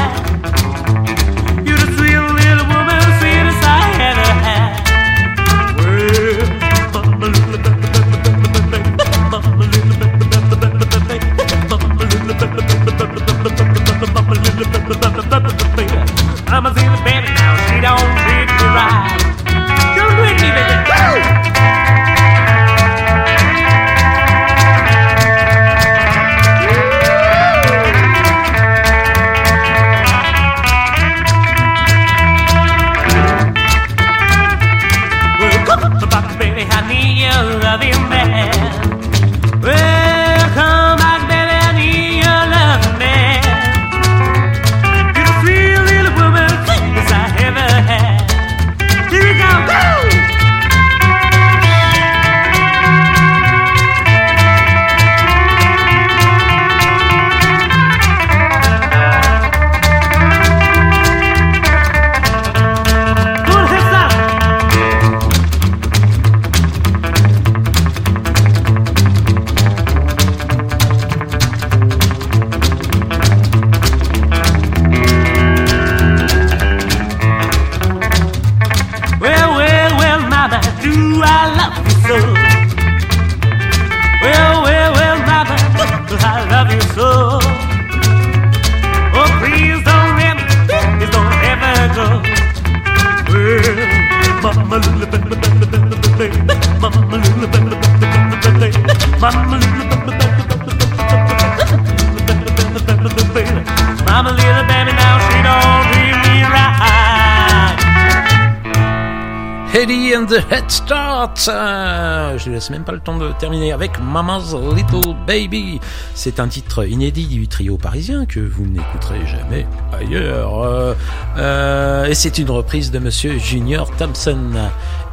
The 110.30 110.44
Head 110.52 110.70
Start. 110.70 111.50
Euh, 111.50 112.38
je 112.38 112.50
ne 112.50 112.54
laisse 112.56 112.70
même 112.70 112.84
pas 112.84 112.92
le 112.92 113.00
temps 113.00 113.18
de 113.18 113.32
terminer 113.40 113.74
avec 113.74 114.00
Mama's 114.00 114.54
Little 114.76 115.16
Baby. 115.26 115.80
C'est 116.14 116.40
un 116.40 116.48
titre 116.48 116.88
inédit 116.88 117.26
du 117.26 117.48
trio 117.48 117.78
parisien 117.78 118.28
que 118.28 118.40
vous 118.40 118.68
n'écouterez 118.68 119.26
jamais 119.26 119.66
ailleurs. 119.92 120.64
Euh, 120.64 120.94
euh, 121.38 122.06
et 122.06 122.14
c'est 122.14 122.38
une 122.38 122.52
reprise 122.52 122.92
de 122.92 123.00
Monsieur 123.00 123.40
Junior 123.40 123.90
Thompson. 123.98 124.38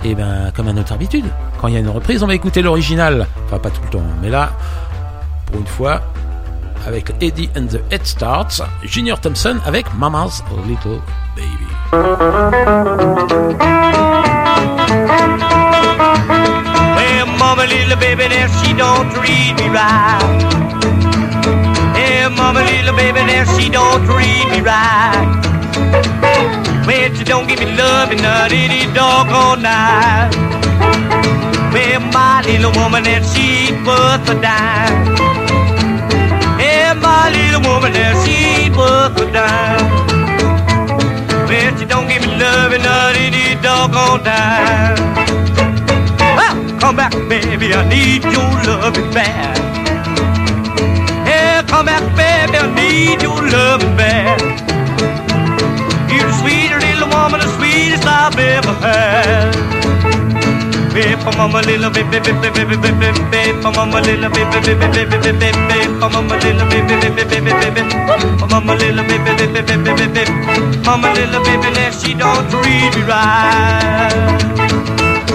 Et 0.04 0.14
ben, 0.14 0.52
comme 0.54 0.68
à 0.68 0.74
notre 0.74 0.92
habitude, 0.92 1.24
quand 1.60 1.68
il 1.68 1.74
y 1.74 1.76
a 1.78 1.80
une 1.80 1.88
reprise, 1.88 2.22
on 2.22 2.26
va 2.26 2.34
écouter 2.34 2.60
l'original. 2.60 3.26
Enfin, 3.46 3.58
pas 3.58 3.70
tout 3.70 3.82
le 3.84 3.90
temps, 3.90 4.04
mais 4.20 4.28
là, 4.28 4.52
pour 5.46 5.58
une 5.60 5.66
fois, 5.66 6.02
avec 6.86 7.14
Eddie 7.22 7.48
and 7.56 7.68
the 7.68 7.80
Head 7.90 8.04
Start, 8.04 8.60
Junior 8.82 9.18
Thompson 9.18 9.56
avec 9.64 9.86
Mama's 9.94 10.42
Little 10.66 11.00
Baby. 11.34 11.66
Well, 16.96 17.26
mama, 17.38 17.66
little 17.66 17.98
baby, 17.98 18.28
there 18.28 18.48
she 18.58 18.72
don't 18.72 19.10
treat 19.12 19.54
me 19.58 19.68
right. 19.68 20.38
Yeah, 21.96 22.28
mama, 22.28 22.60
little 22.60 22.94
baby, 22.96 23.20
there 23.26 23.46
she 23.54 23.68
don't 23.68 24.04
treat 24.04 24.46
me 24.50 24.60
right. 24.60 25.26
Well, 26.86 27.14
she 27.14 27.24
don't 27.24 27.46
give 27.48 27.58
me 27.58 27.66
love 27.76 28.10
and 28.10 28.22
not 28.22 28.52
any 28.52 28.86
doggone 28.94 29.62
night. 29.62 30.30
Well, 31.72 32.00
my 32.12 32.42
little 32.46 32.72
woman, 32.80 33.02
that 33.04 33.24
she 33.32 33.72
worth 33.84 34.28
a 34.30 34.34
dime. 34.40 35.16
Yeah, 36.58 36.94
my 36.94 37.30
little 37.30 37.62
woman, 37.70 37.92
that 37.92 38.14
she's 38.24 38.74
worth 38.76 39.20
a 39.20 39.30
dime. 39.32 40.15
Well, 41.56 41.78
she 41.78 41.86
don't 41.86 42.06
give 42.06 42.20
me 42.20 42.28
love 42.36 42.72
and 42.72 42.84
not 42.84 43.16
any 43.16 43.56
doggone 43.62 44.22
time. 44.22 44.96
Well, 46.36 46.78
come 46.78 46.96
back, 46.96 47.12
baby, 47.30 47.72
I 47.72 47.82
need 47.88 48.24
your 48.24 48.52
loving 48.68 49.10
bad. 49.10 49.56
Yeah, 51.26 51.62
come 51.62 51.86
back, 51.86 52.04
baby, 52.14 52.58
I 52.58 52.66
need 52.76 53.22
your 53.22 53.40
loving 53.40 53.96
bad. 53.96 54.38
You're 56.12 56.28
the 56.28 56.36
sweetest 56.42 56.84
little 56.84 57.08
woman, 57.08 57.40
the 57.40 57.48
sweetest 57.56 58.04
I've 58.06 58.38
ever 58.38 58.74
had. 58.74 60.35
Babe, 60.96 61.20
I'm 61.26 61.54
a 61.54 61.60
little 61.60 61.90
baby, 61.90 62.08
baby, 62.08 62.32
baby, 62.40 62.72
baby, 62.72 62.90
baby, 62.96 63.20
babe, 63.30 63.66
I'm 63.66 63.92
a 63.92 64.00
little 64.00 64.30
baby, 64.30 64.48
baby, 64.64 64.88
baby, 64.88 65.04
baby, 65.04 65.28
baby, 65.28 65.52
babe, 65.68 65.92
I'm 66.00 66.16
a 66.16 66.40
little 66.40 66.64
baby, 66.72 66.96
baby, 66.96 67.20
baby, 67.20 67.36
baby, 67.36 67.52
baby, 67.52 67.92
I'm 68.40 68.64
a 68.64 68.72
little 68.74 69.04
baby, 69.04 69.36
baby, 69.36 69.60
baby, 69.60 69.76
baby, 69.76 70.08
baby, 70.08 70.32
I'm 70.88 71.04
a 71.04 71.12
little 71.12 71.44
baby, 71.44 71.68
that 71.76 71.92
she 71.92 72.14
don't 72.14 72.48
treat 72.48 72.96
me 72.96 73.02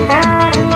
right. 0.10 0.71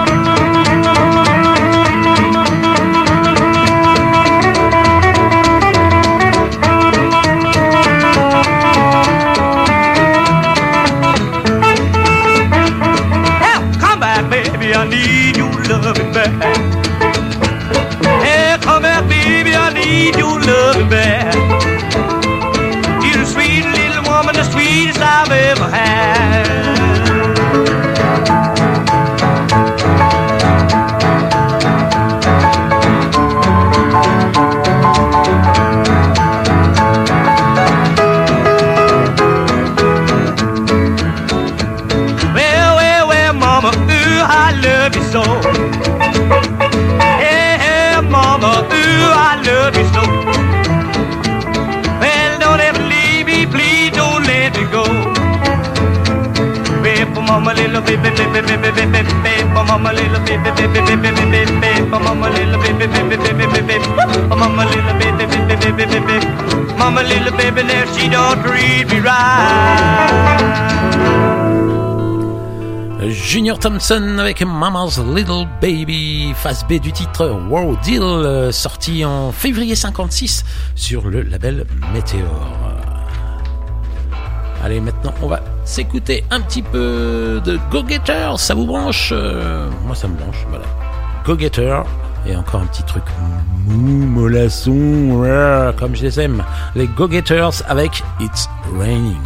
Mama, 66.78 67.02
little 67.04 67.32
baby, 67.38 67.62
she 67.98 68.10
don't. 68.10 68.36
Junior 73.10 73.58
Thompson 73.60 74.18
avec 74.20 74.42
Mama's 74.42 75.00
Little 75.00 75.48
Baby, 75.62 76.34
face 76.36 76.66
B 76.68 76.80
du 76.80 76.92
titre 76.92 77.28
World 77.50 77.80
Deal, 77.84 78.52
sorti 78.52 79.06
en 79.06 79.32
février 79.32 79.76
56 79.76 80.44
sur 80.76 81.08
le 81.08 81.22
label 81.22 81.66
Meteor. 81.94 82.48
Allez, 84.64 84.80
maintenant 84.80 85.14
on 85.22 85.28
va 85.28 85.40
s'écouter 85.66 86.24
un 86.32 86.40
petit 86.42 86.62
peu 86.62 87.42
de 87.44 87.60
Go 87.72 87.84
Getter, 87.88 88.30
ça 88.38 88.54
vous 88.54 88.66
branche 88.66 89.10
Euh, 89.14 89.70
Moi 89.86 89.96
ça 89.96 90.08
me 90.08 90.16
branche, 90.16 90.46
voilà. 90.50 90.66
Go 91.26 91.38
Getter, 91.38 91.80
et 92.28 92.36
encore 92.36 92.62
un 92.62 92.66
petit 92.68 92.84
truc 92.84 93.04
mou, 93.68 94.06
mollasson, 94.06 95.74
comme 95.78 95.96
je 95.96 96.04
les 96.04 96.20
aime. 96.20 96.44
Les 96.76 96.88
Go 96.88 97.10
Getters 97.10 97.64
avec 97.68 98.04
It's 98.20 98.48
Raining. 98.78 99.18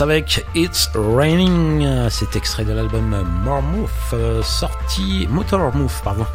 Avec 0.00 0.44
It's 0.56 0.90
Raining. 0.96 1.86
C'est 2.10 2.34
extrait 2.34 2.64
de 2.64 2.72
l'album 2.72 3.14
euh, 3.14 3.22
Motor 5.28 5.72
Move, 5.76 5.92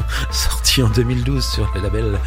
sorti 0.31 0.81
en 0.81 0.87
2012 0.87 1.43
sur 1.43 1.69
le 1.75 1.81
label 1.81 2.17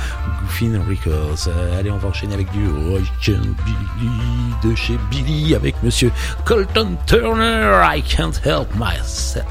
Goofin 0.42 0.78
Records. 0.86 1.48
Euh, 1.48 1.80
allez, 1.80 1.90
on 1.90 1.96
va 1.96 2.08
enchaîner 2.08 2.34
avec 2.34 2.50
du 2.52 2.64
I 2.64 3.02
Can 3.24 3.40
Billy 3.64 4.54
de 4.62 4.74
chez 4.74 4.98
Billy 5.10 5.54
avec 5.54 5.82
monsieur 5.82 6.12
Colton 6.44 6.98
Turner. 7.06 7.82
I 7.82 8.02
can't 8.02 8.38
help 8.44 8.68
myself. 8.74 9.46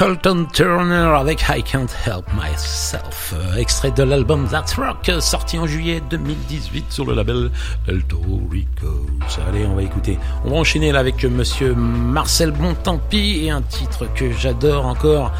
Colton 0.00 0.46
Turner 0.50 1.14
avec 1.14 1.44
I 1.50 1.62
Can't 1.62 1.90
Help 2.06 2.24
Myself, 2.32 3.34
euh, 3.34 3.56
extrait 3.56 3.90
de 3.90 4.02
l'album 4.02 4.48
That's 4.48 4.72
Rock, 4.76 5.10
euh, 5.10 5.20
sorti 5.20 5.58
en 5.58 5.66
juillet 5.66 6.00
2018 6.08 6.90
sur 6.90 7.04
le 7.04 7.14
label 7.14 7.50
Alto 7.86 8.18
Records. 8.50 9.46
Allez, 9.46 9.66
on 9.66 9.74
va 9.74 9.82
écouter. 9.82 10.18
On 10.46 10.52
va 10.52 10.56
enchaîner 10.56 10.90
là 10.90 11.00
avec 11.00 11.22
monsieur 11.24 11.74
Marcel 11.74 12.50
Bontempi 12.50 13.44
et 13.44 13.50
un 13.50 13.60
titre 13.60 14.06
que 14.14 14.32
j'adore 14.32 14.86
encore, 14.86 15.32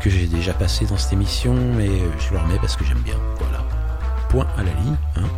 que 0.00 0.08
j'ai 0.08 0.24
déjà 0.24 0.54
passé 0.54 0.86
dans 0.86 0.96
cette 0.96 1.12
émission, 1.12 1.54
mais 1.76 1.90
euh, 1.90 2.08
je 2.18 2.32
le 2.32 2.40
remets 2.40 2.58
parce 2.58 2.74
que 2.74 2.86
j'aime 2.86 3.02
bien. 3.04 3.16
Voilà. 3.38 3.62
Point 4.30 4.46
à 4.56 4.62
la 4.62 4.72
ligne. 4.82 4.96
Hein. 5.16 5.28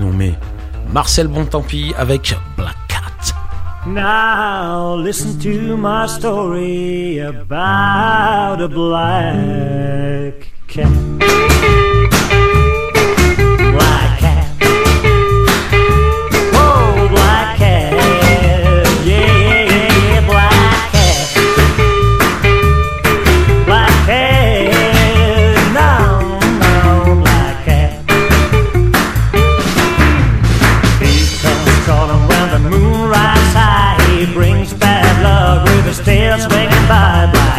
Non 0.00 0.12
mais 0.12 0.34
Marcel 0.92 1.28
Bontempi 1.28 1.94
avec 1.96 2.34
Black. 2.56 2.89
Now 3.86 4.94
listen 4.94 5.40
to 5.40 5.74
my 5.74 6.06
story 6.06 7.16
about 7.18 8.60
a 8.60 8.68
black 8.68 10.52
cat. 10.68 11.89
Luck 36.00 36.06
with 36.06 36.16
his 36.16 36.18
tail 36.18 36.38
swinging 36.38 36.88
by. 36.88 37.49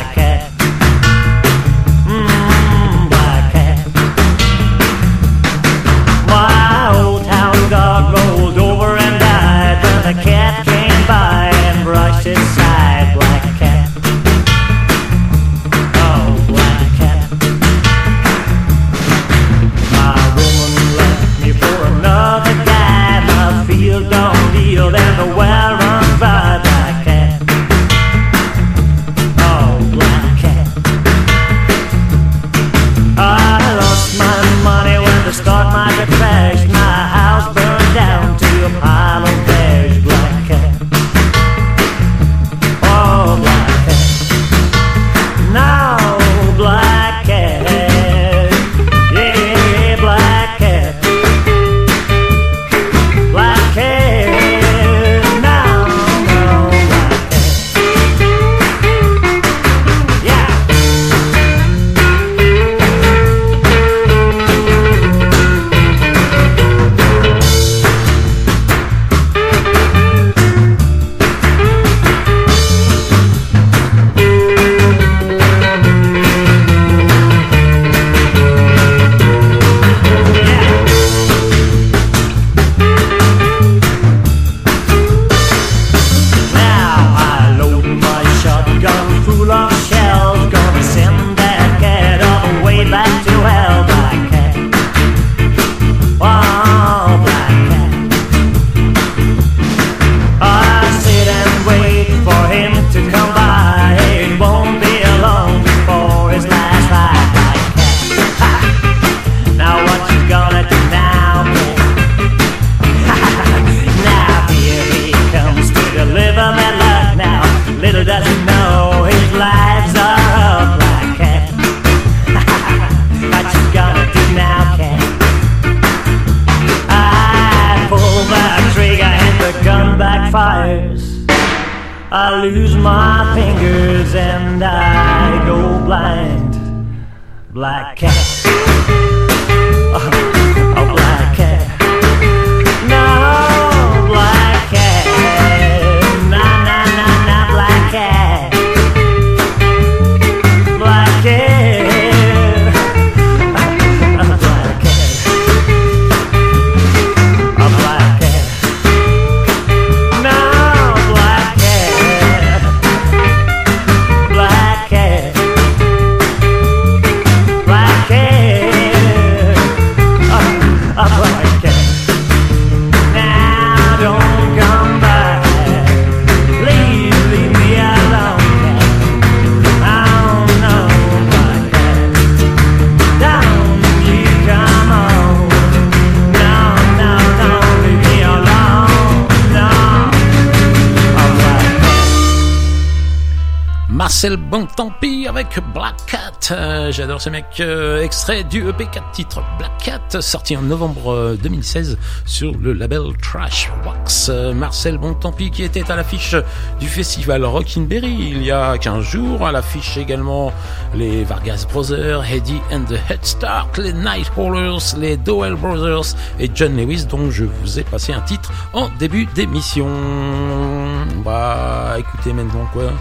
Marcel 194.21 194.37
Bontempi 194.37 195.25
avec 195.27 195.47
Black 195.73 195.95
Cat. 196.05 196.53
Euh, 196.53 196.91
J'adore 196.91 197.19
ce 197.19 197.31
mec. 197.31 197.45
Euh, 197.59 198.03
extrait 198.03 198.43
du 198.43 198.69
EP 198.69 198.85
4 198.85 199.09
titres 199.09 199.41
Black 199.57 199.71
Cat, 199.83 200.21
sorti 200.21 200.55
en 200.55 200.61
novembre 200.61 201.11
euh, 201.11 201.37
2016 201.41 201.97
sur 202.27 202.55
le 202.55 202.73
label 202.73 203.01
Trash 203.19 203.71
Wax. 203.83 204.29
Euh, 204.29 204.53
Marcel 204.53 204.99
Bontempi 204.99 205.49
qui 205.49 205.63
était 205.63 205.89
à 205.91 205.95
l'affiche 205.95 206.35
du 206.79 206.87
festival 206.87 207.43
Rockinberry 207.43 208.11
il 208.13 208.43
y 208.43 208.51
a 208.51 208.77
15 208.77 209.03
jours. 209.03 209.47
À 209.47 209.51
l'affiche 209.51 209.97
également 209.97 210.53
les 210.93 211.23
Vargas 211.23 211.65
Brothers, 211.73 212.23
Eddie 212.31 212.61
and 212.71 212.83
the 212.83 212.99
Head 213.09 213.25
Start, 213.25 213.79
les 213.79 213.93
Nightcrawlers, 213.93 214.97
les 214.99 215.17
Dowell 215.17 215.55
Brothers 215.55 216.15
et 216.39 216.47
John 216.53 216.77
Lewis 216.77 217.07
dont 217.09 217.31
je 217.31 217.45
vous 217.45 217.79
ai 217.79 217.83
passé 217.83 218.13
un 218.13 218.21
titre 218.21 218.51
en 218.73 218.87
début 218.99 219.25
d'émission. 219.33 219.87
On 219.87 221.21
va 221.23 221.95
écouter 221.97 222.33
maintenant 222.33 222.67
quoi? 222.71 222.91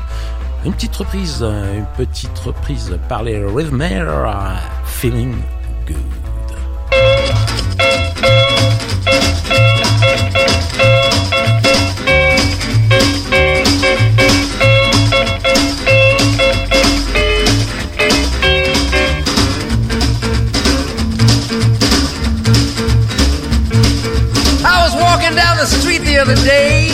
Une 0.62 0.74
petite 0.74 0.94
reprise, 0.94 1.42
une 1.42 1.86
petite 1.96 2.38
reprise 2.40 2.98
par 3.08 3.22
les 3.22 3.42
Rhythmers, 3.42 4.61
Feeling 4.84 5.34
Good. 5.86 5.96
I 24.62 24.84
was 24.84 24.94
walking 24.94 25.34
down 25.34 25.56
the 25.56 25.64
street 25.64 26.00
the 26.00 26.18
other 26.18 26.34
day 26.36 26.89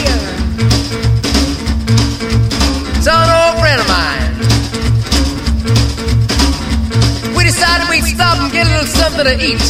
something 8.89 9.25
to 9.25 9.35
eat. 9.35 9.61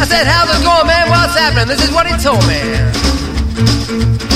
I 0.00 0.06
said, 0.06 0.26
How's 0.26 0.50
it 0.50 0.62
going, 0.64 0.86
man? 0.86 1.08
What's 1.10 1.38
happening? 1.38 1.68
This 1.68 1.82
is 1.84 1.92
what 1.92 2.06
he 2.06 2.16
told 2.22 2.46
me. 2.46 4.33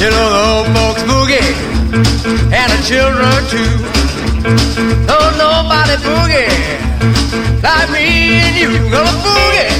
You 0.00 0.08
know 0.10 0.28
the 0.34 0.42
old 0.52 0.66
folks 0.76 1.02
boogie 1.08 1.50
and 2.52 2.68
the 2.72 2.80
children 2.84 3.34
too. 3.52 3.72
Don't 5.06 5.34
nobody 5.36 5.96
boogie 6.06 6.50
like 7.62 7.88
me 7.90 8.06
and 8.44 8.56
you. 8.56 8.70
Gonna 8.90 9.14
boogie, 9.26 9.70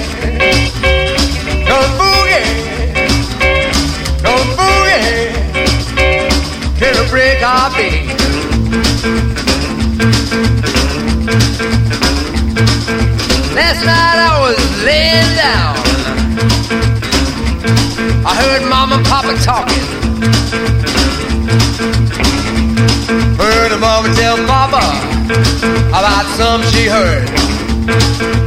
gonna 1.69 1.99
boogie, 2.01 2.47
gonna 4.23 4.57
boogie 4.59 5.19
till 6.79 6.95
the 6.95 7.05
break 7.11 7.43
of 7.43 7.75
day. 7.77 7.97
Last 13.55 13.81
night 13.85 14.19
I 14.19 14.33
was 14.41 14.59
laying 14.85 15.35
down. 15.37 15.86
I 18.29 18.35
heard 18.35 18.69
Mom 18.69 18.93
and 18.93 19.07
Papa 19.07 19.35
talking. 19.39 19.87
Heard 23.39 23.71
a 23.71 23.79
mama 23.79 24.13
tell 24.15 24.37
Papa 24.47 24.83
about 25.91 26.27
some 26.37 26.63
she 26.73 26.87
heard. 26.87 27.29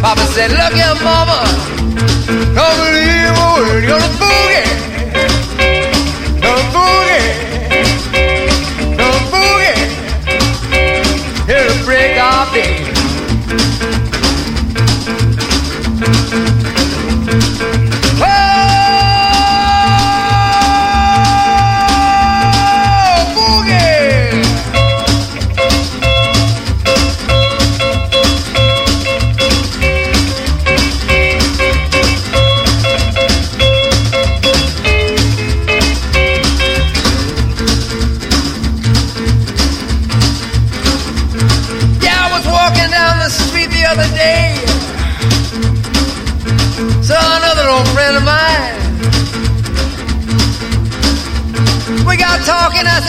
Papa 0.01 0.25
said, 0.35 0.51
Look 0.51 0.73
here, 0.73 0.95
Mama, 1.01 1.47
don't 2.51 2.77
believe 2.83 3.31
a 3.31 3.47
word. 3.55 3.83
You're 3.87 4.03
a 4.03 4.11
boogie, 4.19 4.88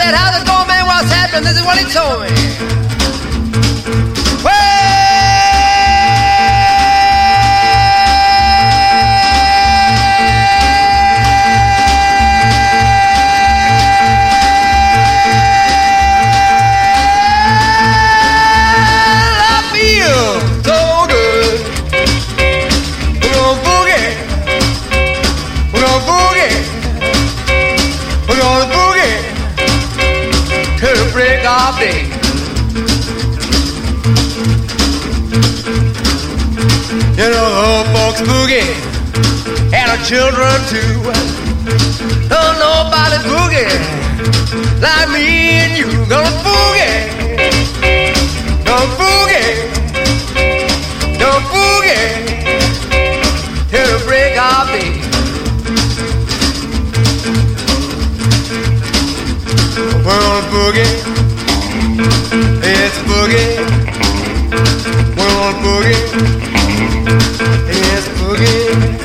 said, 0.01 0.15
How's 0.15 0.41
it 0.41 0.47
going, 0.47 0.67
man? 0.67 0.87
What's 0.87 1.13
happening? 1.13 1.45
This 1.45 1.59
is 1.61 1.65
what 1.65 1.77
he 1.77 1.85
told 1.93 2.23
me. 2.23 2.31
We're 25.73 25.87
gonna 25.87 26.05
boogie. 26.09 26.51
We're 28.29 28.39
gonna 28.39 28.67
boogie. 28.67 28.80
Day. 31.79 32.03
You 37.17 37.27
know 37.29 37.47
the 37.53 37.63
old 37.69 37.87
folks 37.95 38.21
boogie 38.23 38.71
and 39.77 39.87
the 39.93 39.99
children 40.09 40.57
too. 40.73 40.93
Don't 42.29 42.57
nobody 42.59 43.19
boogie 43.29 43.71
like 44.81 45.09
me 45.11 45.27
and 45.63 45.73
you. 45.79 45.89
Gonna 46.09 46.33
boogie. 46.45 46.99
Gonna 48.65 48.97
boogie. 48.99 49.51
Gonna 51.21 51.51
boogie 51.53 52.09
till 53.71 53.87
the 53.93 53.99
break 54.07 54.35
of 54.39 54.67
day. 54.73 54.91
We're 60.05 60.23
on 60.29 60.35
a 60.39 60.49
boogie. 60.49 61.30
It's 62.03 62.97
a 62.97 63.03
boogie. 63.05 63.61
We're 65.17 65.41
a 65.49 65.53
boogie. 65.63 66.05
It's 67.69 68.07
a 68.07 68.11
boogie. 68.19 69.01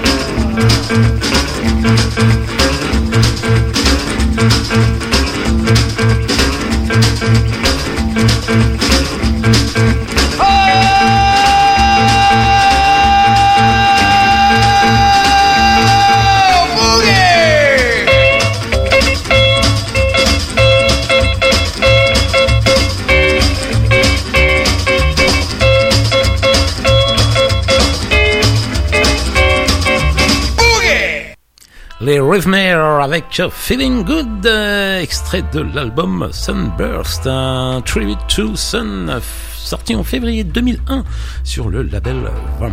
Avec 33.06 33.42
Feeling 33.52 34.04
Good, 34.04 34.48
euh, 34.48 35.00
extrait 35.00 35.44
de 35.54 35.60
l'album 35.60 36.28
Sunburst, 36.32 37.28
un 37.28 37.84
tribute 37.86 38.18
to 38.28 38.56
Sun, 38.56 39.20
sorti 39.56 39.96
en 39.96 40.04
février 40.04 40.44
2001 40.44 41.04
sur 41.44 41.70
le 41.70 41.84
label 41.84 42.32
Vamp. 42.60 42.72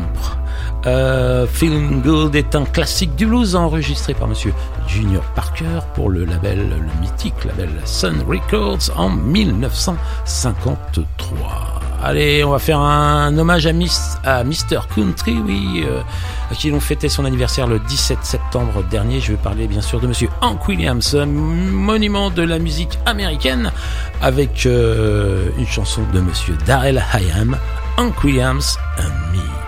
Euh, 0.86 1.46
Feeling 1.46 2.00
Good 2.00 2.34
est 2.34 2.54
un 2.54 2.64
classique 2.64 3.14
du 3.14 3.26
blues 3.26 3.54
enregistré 3.54 4.14
par 4.14 4.26
monsieur 4.26 4.54
Junior 4.88 5.22
Parker 5.34 5.80
pour 5.94 6.08
le 6.08 6.24
label, 6.24 6.70
le 6.70 7.00
mythique 7.02 7.44
label 7.44 7.68
Sun 7.84 8.22
Records 8.26 8.90
en 8.96 9.10
1953. 9.10 11.91
Allez, 12.04 12.42
on 12.42 12.50
va 12.50 12.58
faire 12.58 12.80
un 12.80 13.38
hommage 13.38 13.66
à, 13.66 13.72
Miss, 13.72 14.18
Mr. 14.24 14.80
Country, 14.92 15.36
oui, 15.46 15.84
euh, 15.86 16.00
à 16.50 16.54
qui 16.54 16.68
l'on 16.70 16.80
fêtait 16.80 17.08
son 17.08 17.24
anniversaire 17.24 17.68
le 17.68 17.78
17 17.78 18.18
septembre 18.22 18.82
dernier. 18.90 19.20
Je 19.20 19.32
vais 19.32 19.38
parler 19.38 19.68
bien 19.68 19.80
sûr 19.82 20.00
de 20.00 20.08
Monsieur 20.08 20.28
Hank 20.40 20.66
Williams, 20.66 21.14
monument 21.14 22.30
de 22.30 22.42
la 22.42 22.58
musique 22.58 22.98
américaine, 23.06 23.70
avec 24.20 24.66
euh, 24.66 25.50
une 25.58 25.66
chanson 25.66 26.02
de 26.12 26.20
Monsieur 26.20 26.56
Darrell 26.66 27.00
Hyam, 27.14 27.56
Hank 27.96 28.24
Williams 28.24 28.78
and 28.98 29.32
Me. 29.32 29.61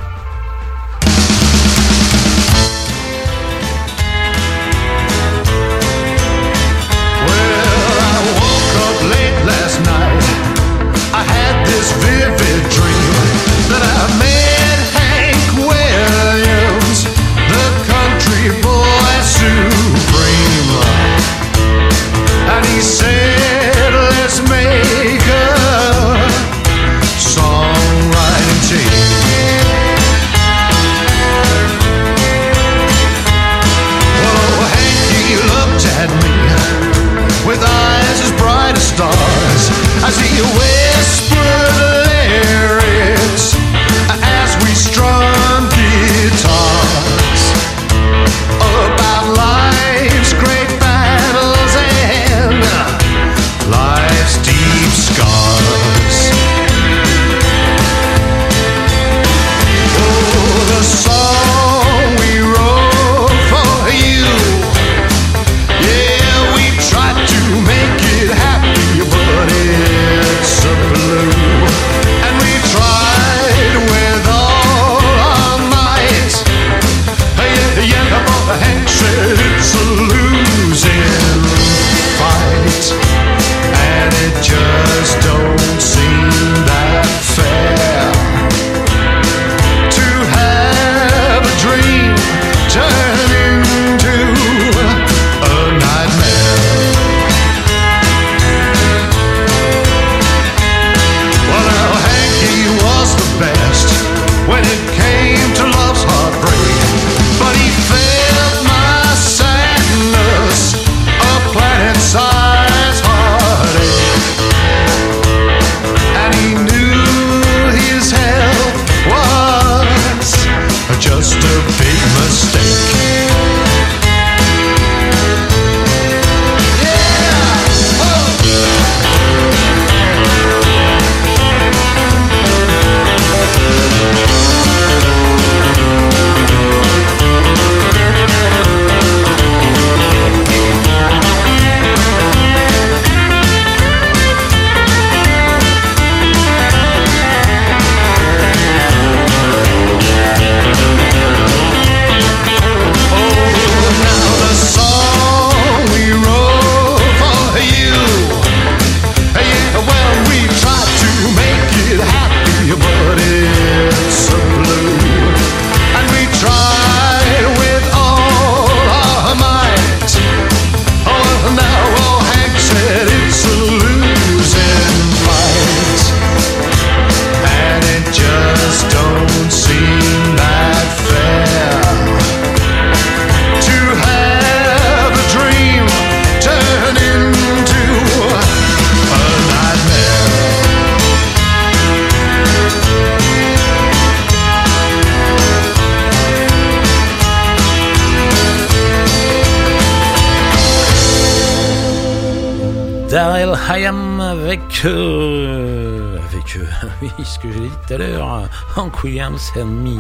Williams 209.05 209.53
and 209.59 209.67
Me. 209.67 209.99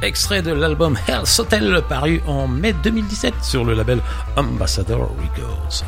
Extrait 0.00 0.40
de 0.40 0.52
l'album 0.52 0.96
Hell's 1.08 1.40
Hotel 1.40 1.82
paru 1.88 2.22
en 2.28 2.46
mai 2.46 2.72
2017 2.84 3.34
sur 3.42 3.64
le 3.64 3.74
label 3.74 4.00
Ambassador 4.36 5.10
Records. 5.20 5.82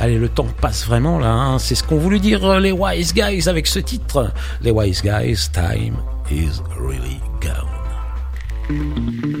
Allez, 0.00 0.16
le 0.16 0.28
temps 0.28 0.46
passe 0.60 0.86
vraiment 0.86 1.18
là, 1.18 1.32
hein. 1.32 1.58
c'est 1.58 1.74
ce 1.74 1.82
qu'ont 1.82 1.98
voulu 1.98 2.20
dire 2.20 2.44
euh, 2.44 2.60
les 2.60 2.72
Wise 2.72 3.12
Guys 3.12 3.48
avec 3.48 3.66
ce 3.66 3.80
titre. 3.80 4.32
Les 4.62 4.70
Wise 4.70 5.02
Guys, 5.02 5.50
Time 5.52 5.96
is 6.30 6.62
Really 6.78 7.20
Gone. 7.42 9.37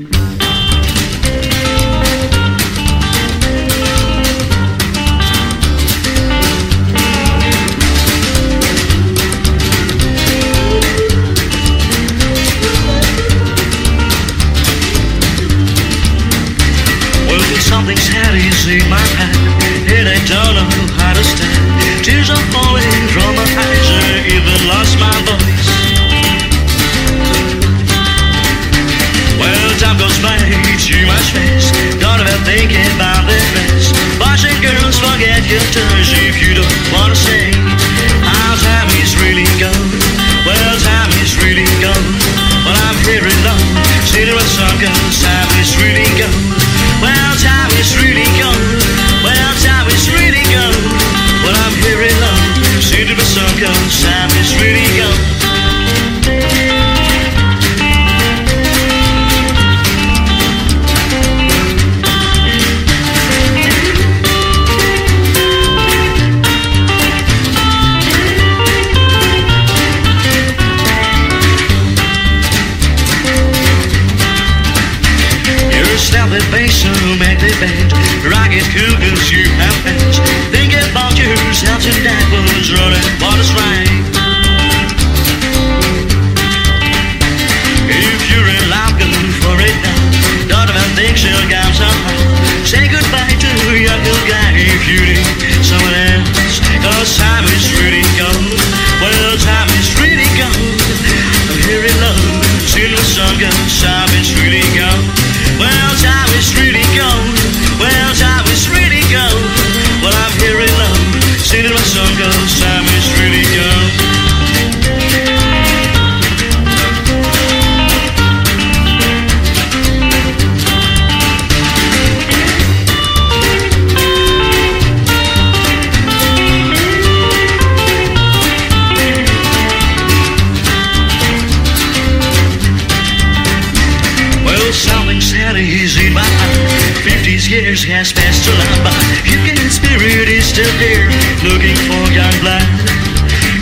years 137.86 137.98
has 137.98 138.12
passed 138.12 138.44
to 138.44 138.50
lumber. 138.50 138.96
Human 139.24 139.70
spirit 139.70 140.28
is 140.28 140.46
still 140.46 140.72
there, 140.78 141.06
looking 141.44 141.76
for 141.86 142.00
young 142.12 142.32
blood. 142.40 142.64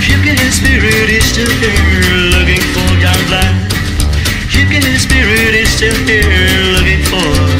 Human 0.01 0.37
spirit 0.53 1.11
is 1.11 1.25
still 1.25 1.53
there, 1.61 2.31
looking 2.31 2.63
for 2.73 2.89
young 3.01 3.23
blood. 3.27 3.55
Human 4.49 4.99
spirit 4.99 5.55
is 5.55 5.69
still 5.69 5.97
there, 6.07 6.49
looking 6.73 7.03
for. 7.05 7.56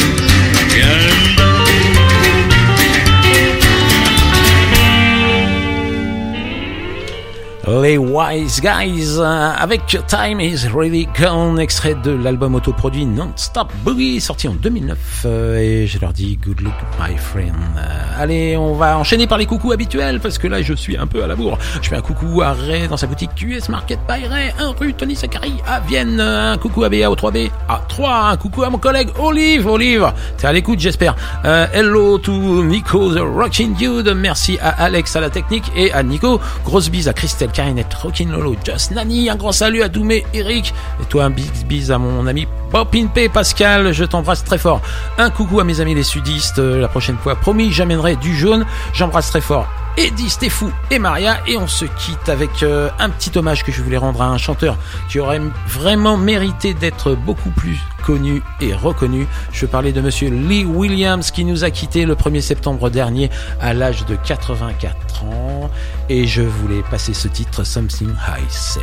Wise 8.17 8.63
Guys 8.63 9.19
euh, 9.19 9.51
avec 9.59 9.83
Time 10.07 10.41
is 10.41 10.67
Really 10.75 11.07
Gone, 11.21 11.59
extrait 11.61 11.95
de 12.03 12.13
l'album 12.13 12.55
autoproduit 12.55 13.05
Non-Stop 13.05 13.71
Boogie 13.85 14.23
sorti 14.23 14.49
en 14.49 14.55
2009 14.55 14.99
euh, 15.27 15.59
et 15.59 15.87
je 15.87 16.01
leur 16.01 16.15
dis 16.15 16.39
good 16.39 16.63
luck 16.63 16.73
my 16.99 17.15
friend. 17.19 17.53
Euh, 17.77 18.23
allez, 18.23 18.57
on 18.57 18.73
va 18.73 18.97
enchaîner 18.97 19.27
par 19.27 19.37
les 19.37 19.45
coucous 19.45 19.73
habituels 19.73 20.19
parce 20.21 20.39
que 20.39 20.49
là 20.49 20.63
je 20.63 20.73
suis 20.73 20.97
un 20.97 21.07
peu 21.07 21.23
à 21.23 21.27
la 21.27 21.37
bourre. 21.37 21.59
Je 21.83 21.91
fais 21.91 21.97
un 21.97 22.01
coucou 22.01 22.41
à 22.41 22.55
Ray 22.55 22.89
dans 22.89 22.97
sa 22.97 23.07
boutique 23.07 23.35
QS 23.37 23.69
Market 23.69 23.99
by 24.09 24.27
Ray, 24.27 24.51
un 24.59 24.71
rue 24.71 24.95
Tony 24.95 25.15
Sakari 25.15 25.53
à 25.67 25.81
Vienne, 25.81 26.19
un 26.19 26.57
coucou 26.57 26.85
à 26.85 26.89
BA 26.89 27.11
au 27.11 27.17
3B 27.17 27.51
à 27.69 27.83
3, 27.87 28.31
un 28.31 28.37
coucou 28.39 28.63
à 28.63 28.71
mon 28.71 28.79
collègue 28.79 29.11
Olive, 29.19 29.67
Olive, 29.67 30.11
t'es 30.39 30.47
à 30.47 30.55
l'écoute 30.55 30.81
j'espère. 30.81 31.17
Hello 31.45 32.17
to 32.17 32.65
Nico 32.65 33.15
the 33.15 33.21
Rockin' 33.21 33.75
Dude, 33.75 34.09
merci 34.17 34.57
à 34.63 34.71
Alex 34.71 35.15
à 35.17 35.21
la 35.21 35.29
technique 35.29 35.71
et 35.77 35.93
à 35.93 36.03
Nico, 36.03 36.41
grosse 36.65 36.89
bise 36.89 37.09
à 37.09 37.13
Christelle 37.13 37.51
Karinette, 37.51 37.93
Rockin' 38.07 38.31
Just 38.65 38.93
Nani, 38.93 39.29
un 39.29 39.35
grand 39.35 39.51
salut 39.51 39.83
à 39.83 39.89
Doumé, 39.89 40.25
Eric, 40.33 40.73
et 41.03 41.05
toi 41.07 41.25
un 41.25 41.31
big 41.31 41.51
bise 41.67 41.91
à 41.91 41.99
mon 41.99 42.29
ami 42.29 42.47
Popin 42.71 43.09
Pascal, 43.33 43.93
je 43.93 44.05
t'embrasse 44.05 44.45
très 44.45 44.59
fort. 44.59 44.81
Un 45.19 45.29
coucou 45.29 45.59
à 45.59 45.65
mes 45.65 45.81
amis 45.81 45.97
les 45.97 46.05
sudistes, 46.05 46.61
euh, 46.61 46.81
la 46.81 46.87
prochaine 46.87 47.17
fois, 47.17 47.35
promis, 47.35 47.73
j'amènerai 47.73 48.15
du 48.15 48.37
jaune, 48.37 48.65
j'embrasse 48.93 49.31
très 49.31 49.41
fort. 49.41 49.67
Eddie, 49.97 50.29
Stéphou 50.29 50.71
et 50.91 50.99
Maria 50.99 51.39
et 51.47 51.57
on 51.57 51.67
se 51.67 51.85
quitte 51.85 52.29
avec 52.29 52.63
euh, 52.63 52.91
un 52.99 53.09
petit 53.09 53.37
hommage 53.37 53.65
que 53.65 53.73
je 53.73 53.83
voulais 53.83 53.97
rendre 53.97 54.21
à 54.21 54.27
un 54.27 54.37
chanteur 54.37 54.77
qui 55.09 55.19
aurait 55.19 55.41
vraiment 55.67 56.17
mérité 56.17 56.75
d'être 56.75 57.15
beaucoup 57.15 57.51
plus 57.51 57.79
connu 58.05 58.43
et 58.61 58.75
reconnu. 58.75 59.27
Je 59.53 59.65
parlais 59.65 59.93
de 59.93 60.01
monsieur 60.01 60.29
Lee 60.29 60.65
Williams 60.65 61.31
qui 61.31 61.45
nous 61.45 61.65
a 61.65 61.71
quitté 61.71 62.05
le 62.05 62.15
1er 62.15 62.43
septembre 62.43 62.91
dernier 62.91 63.31
à 63.61 63.73
l'âge 63.73 64.05
de 64.05 64.17
84 64.17 65.25
ans 65.25 65.71
et 66.09 66.27
je 66.27 66.43
voulais 66.43 66.83
passer 66.91 67.15
ce 67.15 67.29
titre 67.29 67.65
Something 67.65 68.11
I 68.11 68.43
Said. 68.49 68.83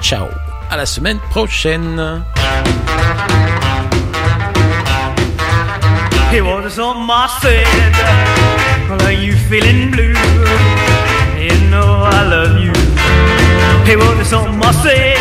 Ciao, 0.00 0.26
à 0.70 0.76
la 0.76 0.86
semaine 0.86 1.18
prochaine. 1.30 2.22
You 12.04 12.10
know 12.10 12.16
I 12.16 12.28
love 12.28 12.58
you. 12.60 12.72
It 13.90 13.96
was 13.96 14.28
something 14.28 14.60
I 14.62 14.72
said. 14.72 15.16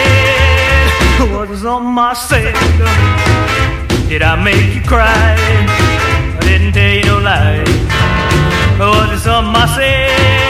It 1.22 1.50
was 1.50 1.62
something 1.62 1.98
I 1.98 2.14
said. 2.14 4.10
Did 4.10 4.22
I 4.22 4.36
make 4.44 4.76
you 4.76 4.82
cry? 4.82 5.08
I 5.08 6.40
didn't 6.42 6.74
tell 6.74 6.94
you 6.94 7.06
no 7.06 7.20
lie. 7.20 7.64
It 7.64 9.12
was 9.12 9.22
something 9.24 9.56
I 9.56 9.66
said. 9.78 10.43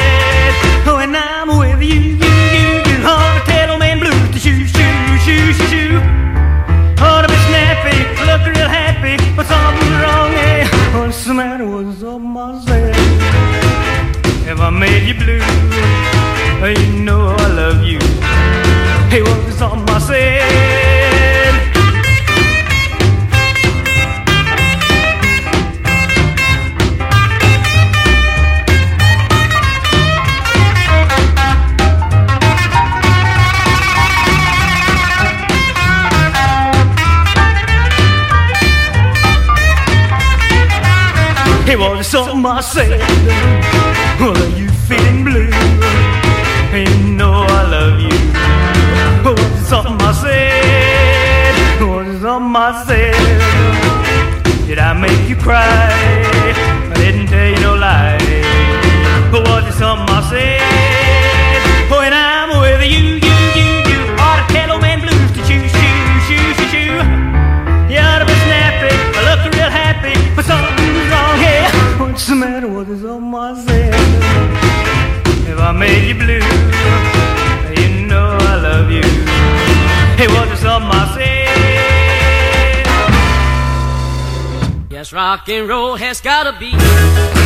Something 42.74 43.22
rock 85.44 85.50
and 85.50 85.68
roll 85.68 85.96
has 85.96 86.22
gotta 86.22 86.58
be. 86.58 87.43